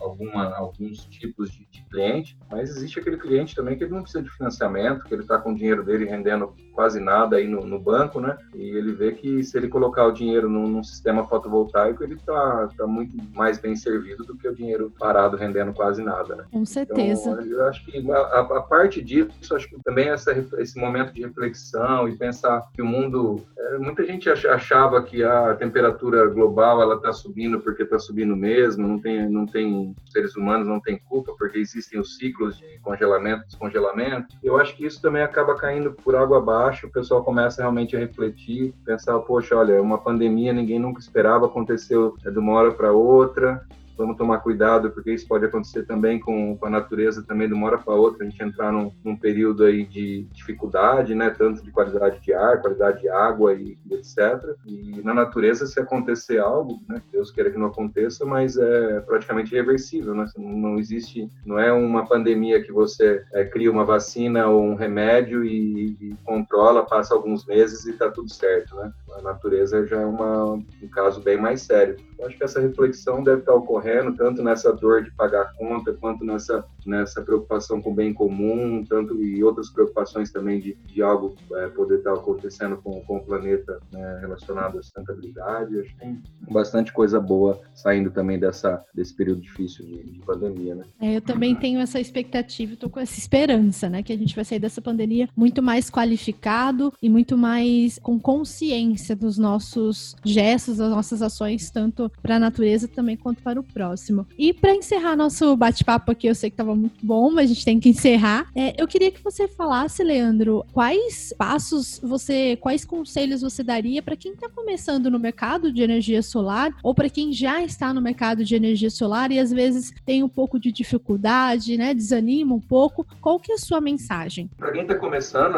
Alguma, 0.00 0.54
alguns 0.56 1.04
tipos 1.06 1.50
de, 1.50 1.66
de 1.66 1.84
cliente, 1.90 2.38
mas 2.50 2.70
existe 2.70 2.98
aquele 2.98 3.18
cliente 3.18 3.54
também 3.54 3.76
que 3.76 3.84
ele 3.84 3.92
não 3.92 4.02
precisa 4.02 4.24
de 4.24 4.30
financiamento, 4.30 5.04
que 5.04 5.14
ele 5.14 5.22
está 5.22 5.38
com 5.38 5.52
o 5.52 5.54
dinheiro 5.54 5.84
dele 5.84 6.04
rendendo 6.04 6.54
quase 6.72 7.00
nada 7.00 7.36
aí 7.36 7.46
no, 7.46 7.66
no, 7.66 7.80
banco, 7.80 8.20
né? 8.20 8.36
E 8.54 8.62
ele 8.62 8.92
vê 8.92 9.12
que 9.12 9.42
se 9.42 9.56
ele 9.56 9.68
colocar 9.68 10.06
o 10.06 10.12
dinheiro 10.12 10.48
num, 10.48 10.66
num 10.66 10.82
sistema 10.82 11.26
fotovoltaico, 11.26 12.04
ele 12.04 12.14
está 12.14 12.68
tá 12.76 12.86
muito 12.86 13.16
mais 13.34 13.58
bem 13.58 13.74
servido 13.74 14.24
do 14.24 14.36
que 14.36 14.46
o 14.46 14.54
dinheiro 14.54 14.92
parado 14.98 15.36
rendendo 15.36 15.72
quase 15.72 16.02
nada, 16.02 16.36
né? 16.36 16.44
Com 16.52 16.64
certeza. 16.64 17.30
Então, 17.30 17.40
acho 17.66 17.84
que 17.84 18.10
a, 18.10 18.40
a, 18.40 18.62
parte 18.62 19.02
disso, 19.02 19.54
acho 19.54 19.68
que 19.68 19.76
também 19.82 20.08
essa, 20.08 20.32
esse 20.58 20.78
momento 20.78 21.12
de 21.12 21.22
reflexão 21.22 22.08
e 22.08 22.16
pensar 22.16 22.62
que 22.74 22.82
o 22.82 22.86
mundo, 22.86 23.44
é, 23.58 23.78
muita 23.78 24.04
gente 24.04 24.28
achava 24.28 25.02
que 25.02 25.22
a 25.22 25.54
temperatura 25.54 26.26
global 26.26 26.80
ela 26.80 26.96
está 26.96 27.12
subindo 27.12 27.60
porque 27.60 27.82
está 27.82 27.98
subindo 27.98 28.36
mesmo, 28.36 28.86
não 28.86 28.98
tem, 28.98 29.28
não 29.28 29.46
tem 29.46 29.94
seres 30.10 30.36
humanos 30.36 30.66
não 30.66 30.80
tem 30.80 30.98
culpa 30.98 31.34
porque 31.38 31.58
existem 31.58 32.00
os 32.00 32.16
ciclos 32.16 32.58
de 32.58 32.78
congelamento, 32.80 33.46
descongelamento. 33.46 34.34
Eu 34.42 34.58
acho 34.58 34.76
que 34.76 34.86
isso 34.86 35.00
também 35.00 35.22
acaba 35.22 35.56
caindo 35.56 35.92
por 35.92 36.14
água 36.14 36.38
abaixo. 36.38 36.86
O 36.86 36.92
pessoal 36.92 37.24
começa 37.24 37.62
realmente 37.62 37.96
a 37.96 37.98
refletir, 37.98 38.74
pensar, 38.84 39.18
poxa, 39.20 39.56
olha, 39.56 39.80
uma 39.80 39.98
pandemia 39.98 40.52
ninguém 40.52 40.78
nunca 40.78 41.00
esperava 41.00 41.46
aconteceu 41.46 42.16
de 42.22 42.38
uma 42.38 42.52
hora 42.52 42.72
para 42.72 42.92
outra 42.92 43.66
vamos 43.96 44.16
tomar 44.16 44.38
cuidado, 44.38 44.90
porque 44.90 45.12
isso 45.12 45.26
pode 45.26 45.44
acontecer 45.44 45.84
também 45.84 46.20
com, 46.20 46.56
com 46.56 46.66
a 46.66 46.70
natureza, 46.70 47.22
também 47.22 47.48
de 47.48 47.54
uma 47.54 47.66
hora 47.66 47.78
para 47.78 47.94
outra, 47.94 48.24
a 48.24 48.28
gente 48.28 48.42
entrar 48.42 48.72
num, 48.72 48.92
num, 49.04 49.16
período 49.16 49.64
aí 49.64 49.84
de 49.86 50.24
dificuldade, 50.32 51.14
né, 51.14 51.30
tanto 51.30 51.62
de 51.62 51.70
qualidade 51.70 52.20
de 52.20 52.32
ar, 52.32 52.60
qualidade 52.60 53.00
de 53.00 53.08
água 53.08 53.54
e, 53.54 53.78
e 53.90 53.94
etc. 53.94 54.18
E 54.66 55.00
na 55.02 55.14
natureza, 55.14 55.66
se 55.66 55.80
acontecer 55.80 56.38
algo, 56.38 56.80
né, 56.88 57.00
Deus 57.10 57.30
queira 57.30 57.50
que 57.50 57.58
não 57.58 57.66
aconteça, 57.66 58.24
mas 58.24 58.56
é 58.56 59.00
praticamente 59.00 59.54
irreversível, 59.54 60.14
né, 60.14 60.26
não 60.36 60.78
existe, 60.78 61.28
não 61.44 61.58
é 61.58 61.72
uma 61.72 62.06
pandemia 62.06 62.62
que 62.62 62.72
você 62.72 63.24
é, 63.32 63.44
cria 63.44 63.70
uma 63.70 63.84
vacina 63.84 64.46
ou 64.46 64.62
um 64.62 64.74
remédio 64.74 65.44
e, 65.44 65.96
e 66.00 66.14
controla, 66.24 66.84
passa 66.84 67.14
alguns 67.14 67.46
meses 67.46 67.86
e 67.86 67.90
está 67.90 68.10
tudo 68.10 68.32
certo, 68.32 68.76
né. 68.76 68.92
A 69.16 69.22
natureza 69.22 69.86
já 69.86 70.00
é 70.00 70.04
uma, 70.04 70.54
um 70.54 70.88
caso 70.92 71.22
bem 71.22 71.40
mais 71.40 71.62
sério. 71.62 71.96
Eu 72.18 72.26
acho 72.26 72.36
que 72.36 72.44
essa 72.44 72.60
reflexão 72.60 73.22
deve 73.22 73.40
estar 73.40 73.54
ocorrendo 73.54 74.14
tanto 74.14 74.42
nessa 74.42 74.72
dor 74.72 75.02
de 75.02 75.10
pagar 75.12 75.42
a 75.42 75.52
conta, 75.56 75.94
quanto 75.94 76.24
nessa, 76.24 76.64
nessa 76.86 77.22
preocupação 77.22 77.80
com 77.80 77.90
o 77.90 77.94
bem 77.94 78.12
comum, 78.12 78.84
tanto 78.84 79.22
e 79.22 79.42
outras 79.42 79.70
preocupações 79.70 80.30
também 80.30 80.60
de, 80.60 80.74
de 80.86 81.02
algo 81.02 81.34
é, 81.54 81.68
poder 81.68 81.98
estar 81.98 82.14
acontecendo 82.14 82.76
com, 82.76 83.00
com 83.02 83.16
o 83.16 83.24
planeta 83.24 83.78
né, 83.92 84.18
relacionado 84.20 84.78
à 84.78 84.82
sustentabilidade. 84.82 85.80
Acho 85.80 85.90
que 85.90 85.98
tem 85.98 86.22
bastante 86.50 86.92
coisa 86.92 87.20
boa 87.20 87.60
saindo 87.74 88.10
também 88.10 88.38
dessa, 88.38 88.84
desse 88.94 89.14
período 89.14 89.40
difícil 89.40 89.84
de, 89.84 90.02
de 90.04 90.18
pandemia, 90.20 90.74
né? 90.74 90.84
É, 91.00 91.16
eu 91.16 91.20
também 91.20 91.54
tenho 91.54 91.80
essa 91.80 92.00
expectativa, 92.00 92.74
estou 92.74 92.88
com 92.88 93.00
essa 93.00 93.18
esperança, 93.18 93.88
né, 93.88 94.02
que 94.02 94.12
a 94.12 94.16
gente 94.16 94.34
vai 94.34 94.44
sair 94.44 94.58
dessa 94.58 94.80
pandemia 94.80 95.28
muito 95.36 95.62
mais 95.62 95.90
qualificado 95.90 96.92
e 97.02 97.08
muito 97.08 97.36
mais 97.36 97.98
com 97.98 98.18
consciência 98.18 99.16
dos 99.16 99.38
nossos 99.38 100.14
gestos, 100.24 100.78
das 100.78 100.90
nossas 100.90 101.22
ações, 101.22 101.70
tanto 101.70 102.10
para 102.22 102.36
a 102.36 102.38
natureza 102.38 102.86
também 102.86 103.16
quanto 103.16 103.42
para 103.42 103.58
o 103.58 103.62
próximo. 103.62 104.26
E 104.38 104.52
para 104.52 104.74
encerrar 104.74 105.16
nosso 105.16 105.56
bate-papo 105.56 106.12
aqui, 106.12 106.26
eu 106.26 106.34
sei 106.34 106.50
que 106.50 106.54
estava 106.54 106.75
muito 106.76 107.04
bom, 107.04 107.30
mas 107.30 107.50
a 107.50 107.54
gente 107.54 107.64
tem 107.64 107.80
que 107.80 107.88
encerrar. 107.88 108.50
É, 108.54 108.80
eu 108.80 108.86
queria 108.86 109.10
que 109.10 109.22
você 109.22 109.48
falasse, 109.48 110.02
Leandro, 110.02 110.64
quais 110.72 111.32
passos 111.36 112.00
você, 112.02 112.56
quais 112.56 112.84
conselhos 112.84 113.42
você 113.42 113.62
daria 113.62 114.02
para 114.02 114.16
quem 114.16 114.32
está 114.32 114.48
começando 114.48 115.10
no 115.10 115.18
mercado 115.18 115.72
de 115.72 115.82
energia 115.82 116.22
solar 116.22 116.70
ou 116.82 116.94
para 116.94 117.08
quem 117.08 117.32
já 117.32 117.62
está 117.62 117.92
no 117.92 118.00
mercado 118.00 118.44
de 118.44 118.54
energia 118.54 118.90
solar 118.90 119.30
e 119.30 119.38
às 119.38 119.50
vezes 119.50 119.92
tem 120.04 120.22
um 120.22 120.28
pouco 120.28 120.58
de 120.58 120.70
dificuldade, 120.70 121.76
né, 121.76 121.94
desanima 121.94 122.54
um 122.54 122.60
pouco. 122.60 123.06
Qual 123.20 123.38
que 123.38 123.52
é 123.52 123.54
a 123.54 123.58
sua 123.58 123.80
mensagem? 123.80 124.50
Para 124.56 124.72
quem 124.72 124.82
está 124.82 124.94
começando, 124.94 125.56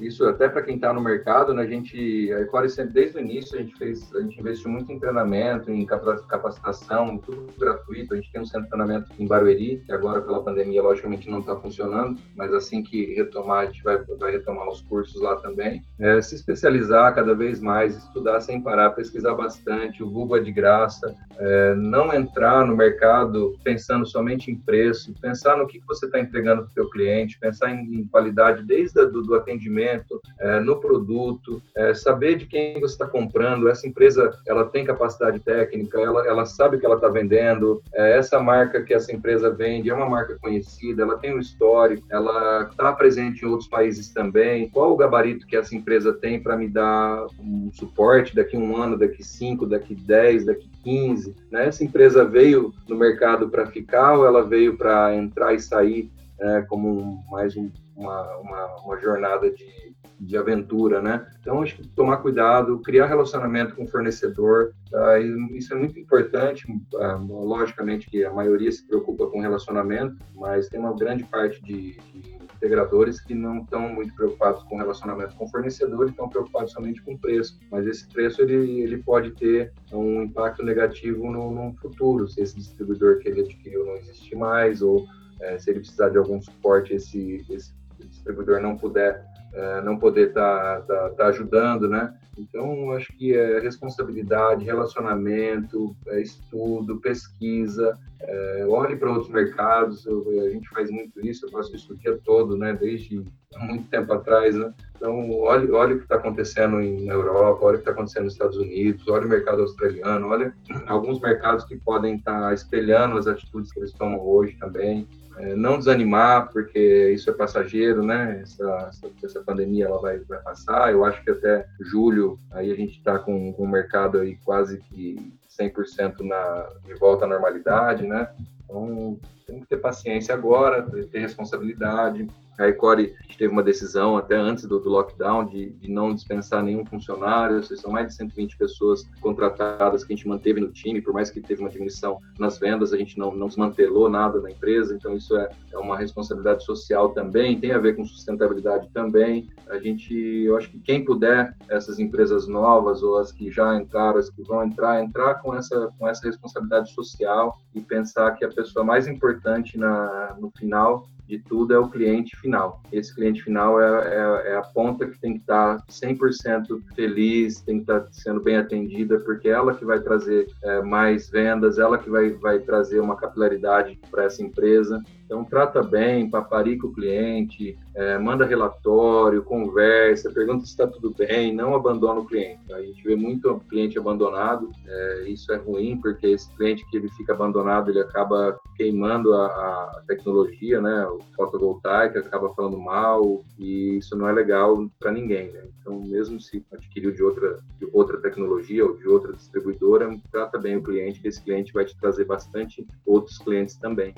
isso 0.00 0.24
até 0.24 0.48
para 0.48 0.62
quem 0.62 0.76
está 0.76 0.92
no 0.92 1.00
mercado, 1.00 1.52
né, 1.52 1.62
a 1.62 1.66
gente, 1.66 2.32
a 2.32 2.40
Ecore 2.40 2.68
sempre 2.68 2.92
desde 2.92 3.18
o 3.18 3.20
início 3.20 3.58
a 3.58 3.62
gente 3.62 3.76
fez, 3.76 4.14
a 4.14 4.20
gente 4.20 4.38
investiu 4.40 4.70
muito 4.70 4.90
em 4.92 4.98
treinamento, 4.98 5.70
em 5.70 5.84
capacitação, 5.84 7.18
tudo 7.18 7.52
gratuito. 7.58 8.14
A 8.14 8.16
gente 8.16 8.30
tem 8.30 8.40
um 8.40 8.46
centro 8.46 8.64
de 8.64 8.70
treinamento 8.70 9.10
em 9.18 9.26
Barueri, 9.26 9.82
que 9.84 9.92
agora 9.92 10.20
pela 10.22 10.42
pandemia, 10.44 10.82
logicamente, 10.82 11.30
não 11.30 11.40
está 11.40 11.56
funcionando, 11.56 12.20
mas 12.36 12.52
assim 12.52 12.82
que 12.82 13.14
retomar, 13.14 13.62
a 13.62 13.66
gente 13.66 13.82
vai, 13.82 13.98
vai 14.18 14.32
retomar 14.32 14.68
os 14.68 14.80
cursos 14.82 15.20
lá 15.20 15.36
também. 15.36 15.82
É, 15.98 16.20
se 16.20 16.34
especializar 16.34 17.14
cada 17.14 17.34
vez 17.34 17.60
mais, 17.60 17.96
estudar 17.96 18.40
sem 18.40 18.60
parar, 18.60 18.90
pesquisar 18.90 19.34
bastante, 19.34 20.02
o 20.02 20.10
Google 20.10 20.36
é 20.36 20.40
de 20.40 20.52
graça, 20.52 21.14
é, 21.38 21.74
não 21.74 22.12
entrar 22.14 22.66
no 22.66 22.76
mercado 22.76 23.56
pensando 23.64 24.06
somente 24.06 24.50
em 24.50 24.56
preço, 24.56 25.14
pensar 25.20 25.56
no 25.56 25.66
que, 25.66 25.80
você 25.86 26.06
está 26.06 26.18
entregando 26.18 26.62
para 26.62 26.70
o 26.70 26.72
seu 26.72 26.90
cliente, 26.90 27.38
pensar 27.38 27.70
em, 27.70 28.00
em 28.00 28.06
qualidade 28.06 28.62
desde 28.62 29.00
a, 29.00 29.04
do, 29.04 29.22
do 29.22 29.34
atendimento, 29.34 30.20
é, 30.40 30.60
no 30.60 30.80
produto, 30.80 31.62
é, 31.76 31.94
saber 31.94 32.36
de 32.36 32.46
quem 32.46 32.80
você 32.80 32.94
está 32.94 33.06
comprando, 33.06 33.68
essa 33.68 33.86
empresa 33.86 34.32
ela 34.46 34.64
tem 34.64 34.84
capacidade 34.84 35.40
técnica, 35.40 36.00
ela, 36.00 36.26
ela 36.26 36.44
sabe 36.44 36.76
o 36.76 36.80
que 36.80 36.86
ela 36.86 36.96
está 36.96 37.08
vendendo, 37.08 37.82
é, 37.94 38.16
essa 38.18 38.40
marca 38.40 38.82
que 38.82 38.94
essa 38.94 39.12
empresa 39.12 39.50
vende 39.50 39.90
é 39.90 39.94
uma 39.94 40.08
marca 40.08 40.33
conhecida, 40.40 41.02
ela 41.02 41.18
tem 41.18 41.34
um 41.34 41.40
histórico, 41.40 42.06
ela 42.10 42.68
está 42.70 42.92
presente 42.92 43.44
em 43.44 43.48
outros 43.48 43.68
países 43.68 44.10
também, 44.12 44.68
qual 44.68 44.92
o 44.92 44.96
gabarito 44.96 45.46
que 45.46 45.56
essa 45.56 45.74
empresa 45.74 46.12
tem 46.12 46.42
para 46.42 46.56
me 46.56 46.68
dar 46.68 47.26
um 47.38 47.70
suporte 47.72 48.34
daqui 48.34 48.56
um 48.56 48.76
ano, 48.76 48.98
daqui 48.98 49.22
cinco, 49.22 49.66
daqui 49.66 49.94
dez, 49.94 50.44
daqui 50.44 50.68
15, 50.82 51.34
né? 51.50 51.66
Essa 51.66 51.82
empresa 51.82 52.24
veio 52.24 52.72
no 52.88 52.96
mercado 52.96 53.48
para 53.48 53.66
ficar 53.66 54.18
ou 54.18 54.26
ela 54.26 54.42
veio 54.42 54.76
para 54.76 55.14
entrar 55.16 55.54
e 55.54 55.60
sair 55.60 56.10
é, 56.38 56.62
como 56.62 56.88
um, 56.88 57.22
mais 57.30 57.56
um, 57.56 57.70
uma, 57.96 58.36
uma, 58.36 58.66
uma, 58.84 59.00
jornada 59.00 59.50
de, 59.50 59.93
de 60.18 60.36
aventura, 60.36 61.02
né? 61.02 61.26
Então, 61.40 61.62
acho 61.62 61.76
que 61.76 61.88
tomar 61.88 62.18
cuidado, 62.18 62.80
criar 62.80 63.06
relacionamento 63.06 63.74
com 63.74 63.84
o 63.84 63.88
fornecedor, 63.88 64.72
tá? 64.90 65.18
isso 65.18 65.72
é 65.72 65.76
muito 65.76 65.98
importante. 65.98 66.66
Ah, 66.96 67.16
logicamente 67.16 68.08
que 68.08 68.24
a 68.24 68.32
maioria 68.32 68.70
se 68.70 68.86
preocupa 68.86 69.26
com 69.26 69.40
relacionamento, 69.40 70.16
mas 70.34 70.68
tem 70.68 70.80
uma 70.80 70.96
grande 70.96 71.24
parte 71.24 71.62
de, 71.62 71.96
de 71.96 72.38
integradores 72.56 73.20
que 73.20 73.34
não 73.34 73.58
estão 73.58 73.88
muito 73.88 74.14
preocupados 74.14 74.62
com 74.64 74.76
relacionamento 74.76 75.34
com 75.36 75.44
o 75.44 75.50
fornecedor, 75.50 76.08
estão 76.08 76.28
preocupados 76.28 76.72
somente 76.72 77.02
com 77.02 77.16
preço. 77.16 77.58
Mas 77.70 77.86
esse 77.86 78.08
preço 78.08 78.42
ele, 78.42 78.80
ele 78.80 78.98
pode 79.02 79.32
ter 79.32 79.72
um 79.92 80.22
impacto 80.22 80.62
negativo 80.62 81.30
no, 81.30 81.50
no 81.50 81.74
futuro, 81.74 82.28
se 82.28 82.40
esse 82.40 82.56
distribuidor 82.56 83.18
que 83.18 83.28
ele 83.28 83.42
adquiriu 83.42 83.84
não 83.84 83.96
existir 83.96 84.36
mais 84.36 84.80
ou 84.80 85.04
é, 85.40 85.58
se 85.58 85.70
ele 85.70 85.80
precisar 85.80 86.08
de 86.08 86.18
algum 86.18 86.40
suporte, 86.40 86.94
esse, 86.94 87.44
esse 87.50 87.74
distribuidor 87.98 88.60
não 88.60 88.76
puder 88.76 89.24
é, 89.54 89.80
não 89.82 89.98
poder 89.98 90.28
estar 90.28 90.80
tá, 90.82 90.82
tá, 90.82 91.10
tá 91.10 91.26
ajudando, 91.26 91.88
né? 91.88 92.12
Então, 92.36 92.90
acho 92.92 93.12
que 93.16 93.32
é 93.32 93.60
responsabilidade, 93.60 94.64
relacionamento, 94.64 95.96
é 96.08 96.20
estudo, 96.20 97.00
pesquisa, 97.00 97.96
é, 98.20 98.66
olhe 98.66 98.96
para 98.96 99.12
outros 99.12 99.30
mercados, 99.30 100.04
eu, 100.06 100.24
a 100.44 100.50
gente 100.50 100.68
faz 100.70 100.90
muito 100.90 101.24
isso, 101.24 101.46
eu 101.46 101.50
faço 101.50 101.74
isso 101.76 101.92
o 101.92 101.96
dia 101.96 102.18
todo, 102.24 102.56
né? 102.56 102.72
Desde 102.72 103.24
muito 103.60 103.88
tempo 103.88 104.12
atrás, 104.12 104.56
né? 104.56 104.74
Então, 104.96 105.30
olhe, 105.30 105.70
olhe 105.70 105.94
o 105.94 105.98
que 105.98 106.04
está 106.04 106.16
acontecendo 106.16 106.80
em, 106.80 107.04
na 107.04 107.14
Europa, 107.14 107.64
olhe 107.64 107.76
o 107.76 107.78
que 107.78 107.82
está 107.82 107.92
acontecendo 107.92 108.24
nos 108.24 108.32
Estados 108.32 108.56
Unidos, 108.56 109.06
olhe 109.06 109.26
o 109.26 109.28
mercado 109.28 109.62
australiano, 109.62 110.28
olhe 110.28 110.52
alguns 110.86 111.20
mercados 111.20 111.64
que 111.64 111.76
podem 111.76 112.16
estar 112.16 112.48
tá 112.48 112.54
espelhando 112.54 113.16
as 113.16 113.28
atitudes 113.28 113.72
que 113.72 113.78
eles 113.78 113.92
tomam 113.92 114.20
hoje 114.20 114.56
também 114.58 115.06
é, 115.36 115.54
não 115.54 115.78
desanimar, 115.78 116.50
porque 116.52 117.10
isso 117.12 117.28
é 117.28 117.32
passageiro, 117.32 118.04
né? 118.04 118.40
Essa, 118.42 118.88
essa, 118.88 119.10
essa, 119.24 119.40
pandemia 119.42 119.86
ela 119.86 120.00
vai, 120.00 120.18
vai 120.20 120.40
passar. 120.40 120.92
Eu 120.92 121.04
acho 121.04 121.22
que 121.22 121.30
até 121.30 121.66
julho 121.80 122.38
aí 122.52 122.70
a 122.70 122.74
gente 122.76 122.98
está 122.98 123.18
com, 123.18 123.52
com 123.52 123.64
o 123.64 123.68
mercado 123.68 124.18
aí 124.18 124.36
quase 124.44 124.78
que 124.78 125.32
100% 125.58 126.20
na, 126.20 126.68
de 126.84 126.94
volta 126.94 127.24
à 127.24 127.28
normalidade, 127.28 128.06
né? 128.06 128.28
Então 128.64 129.18
tem 129.46 129.60
que 129.60 129.66
ter 129.66 129.76
paciência 129.76 130.34
agora, 130.34 130.82
ter 131.10 131.18
responsabilidade, 131.18 132.26
a 132.58 132.68
Ecore 132.68 133.14
teve 133.36 133.52
uma 133.52 133.62
decisão 133.62 134.16
até 134.16 134.36
antes 134.36 134.64
do, 134.64 134.78
do 134.78 134.88
lockdown 134.88 135.44
de, 135.44 135.70
de, 135.70 135.90
não 135.90 136.14
dispensar 136.14 136.62
nenhum 136.62 136.84
funcionário, 136.84 137.62
são 137.64 137.90
mais 137.90 138.08
de 138.08 138.14
120 138.14 138.56
pessoas 138.56 139.04
contratadas 139.20 140.04
que 140.04 140.12
a 140.12 140.16
gente 140.16 140.28
manteve 140.28 140.60
no 140.60 140.70
time, 140.70 141.00
por 141.00 141.12
mais 141.12 141.30
que 141.30 141.40
teve 141.40 141.60
uma 141.60 141.70
diminuição 141.70 142.20
nas 142.38 142.58
vendas, 142.58 142.92
a 142.92 142.96
gente 142.96 143.18
não, 143.18 143.34
não 143.34 143.48
desmantelou 143.48 144.08
nada 144.08 144.40
na 144.40 144.50
empresa, 144.50 144.94
então 144.94 145.14
isso 145.16 145.36
é, 145.36 145.48
é 145.72 145.78
uma 145.78 145.96
responsabilidade 145.96 146.64
social 146.64 147.10
também, 147.10 147.58
tem 147.58 147.72
a 147.72 147.78
ver 147.78 147.96
com 147.96 148.04
sustentabilidade 148.04 148.88
também. 148.92 149.50
A 149.68 149.78
gente, 149.78 150.14
eu 150.14 150.56
acho 150.56 150.70
que 150.70 150.78
quem 150.78 151.04
puder, 151.04 151.54
essas 151.68 151.98
empresas 151.98 152.46
novas 152.46 153.02
ou 153.02 153.18
as 153.18 153.32
que 153.32 153.50
já 153.50 153.76
entraram, 153.76 154.18
as 154.18 154.30
que 154.30 154.42
vão 154.42 154.64
entrar, 154.64 155.02
entrar 155.02 155.34
com 155.36 155.54
essa, 155.54 155.88
com 155.98 156.08
essa 156.08 156.26
responsabilidade 156.26 156.92
social 156.92 157.58
e 157.74 157.80
pensar 157.80 158.32
que 158.32 158.44
a 158.44 158.48
pessoa 158.48 158.84
mais 158.84 159.06
importante 159.08 159.76
na, 159.76 160.36
no 160.38 160.50
final 160.56 161.08
de 161.26 161.38
tudo 161.38 161.74
é 161.74 161.78
o 161.78 161.88
cliente 161.88 162.36
final. 162.36 162.82
Esse 162.92 163.14
cliente 163.14 163.42
final 163.42 163.80
é, 163.80 163.86
é, 163.86 164.52
é 164.52 164.56
a 164.56 164.62
ponta 164.62 165.06
que 165.06 165.18
tem 165.18 165.34
que 165.34 165.40
estar 165.40 165.82
100% 165.88 166.82
feliz, 166.94 167.60
tem 167.60 167.76
que 167.76 167.82
estar 167.82 168.06
sendo 168.12 168.40
bem 168.40 168.56
atendida, 168.56 169.18
porque 169.20 169.48
é 169.48 169.52
ela 169.52 169.74
que 169.74 169.84
vai 169.84 170.00
trazer 170.00 170.46
é, 170.62 170.82
mais 170.82 171.30
vendas, 171.30 171.78
ela 171.78 171.98
que 171.98 172.10
vai, 172.10 172.30
vai 172.30 172.58
trazer 172.58 173.00
uma 173.00 173.16
capilaridade 173.16 173.98
para 174.10 174.24
essa 174.24 174.42
empresa. 174.42 175.02
Então, 175.34 175.44
trata 175.44 175.82
bem, 175.82 176.30
paparica 176.30 176.86
o 176.86 176.92
cliente, 176.92 177.76
é, 177.92 178.16
manda 178.18 178.46
relatório, 178.46 179.42
conversa, 179.42 180.30
pergunta 180.30 180.64
se 180.64 180.70
está 180.70 180.86
tudo 180.86 181.12
bem, 181.12 181.52
não 181.52 181.74
abandona 181.74 182.20
o 182.20 182.24
cliente. 182.24 182.72
A 182.72 182.80
gente 182.80 183.02
vê 183.02 183.16
muito 183.16 183.60
cliente 183.68 183.98
abandonado, 183.98 184.70
é, 184.86 185.24
isso 185.28 185.52
é 185.52 185.56
ruim, 185.56 185.98
porque 186.00 186.28
esse 186.28 186.48
cliente 186.54 186.88
que 186.88 186.96
ele 186.96 187.08
fica 187.16 187.32
abandonado, 187.32 187.90
ele 187.90 187.98
acaba 187.98 188.56
queimando 188.76 189.34
a, 189.34 189.46
a 189.46 190.02
tecnologia, 190.06 190.80
né, 190.80 191.04
o 191.08 191.18
fotovoltaico, 191.34 192.16
acaba 192.16 192.54
falando 192.54 192.78
mal, 192.78 193.44
e 193.58 193.98
isso 193.98 194.16
não 194.16 194.28
é 194.28 194.32
legal 194.32 194.88
para 195.00 195.10
ninguém. 195.10 195.50
Né? 195.50 195.64
Então, 195.80 196.00
mesmo 196.00 196.40
se 196.40 196.64
adquiriu 196.72 197.10
de 197.10 197.24
outra, 197.24 197.58
de 197.80 197.88
outra 197.92 198.18
tecnologia 198.18 198.86
ou 198.86 198.96
de 198.96 199.08
outra 199.08 199.32
distribuidora, 199.32 200.08
trata 200.30 200.58
bem 200.58 200.76
o 200.76 200.82
cliente, 200.82 201.20
que 201.20 201.26
esse 201.26 201.42
cliente 201.42 201.72
vai 201.72 201.84
te 201.84 201.96
trazer 201.96 202.24
bastante 202.24 202.86
outros 203.04 203.36
clientes 203.38 203.74
também. 203.74 204.14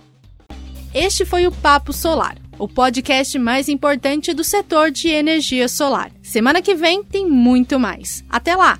Este 0.94 1.24
foi 1.24 1.46
o 1.46 1.52
Papo 1.52 1.92
Solar, 1.92 2.36
o 2.58 2.66
podcast 2.66 3.38
mais 3.38 3.68
importante 3.68 4.32
do 4.32 4.42
setor 4.42 4.90
de 4.90 5.08
energia 5.08 5.68
solar. 5.68 6.10
Semana 6.22 6.62
que 6.62 6.74
vem 6.74 7.04
tem 7.04 7.28
muito 7.28 7.78
mais. 7.78 8.24
Até 8.30 8.54
lá! 8.54 8.78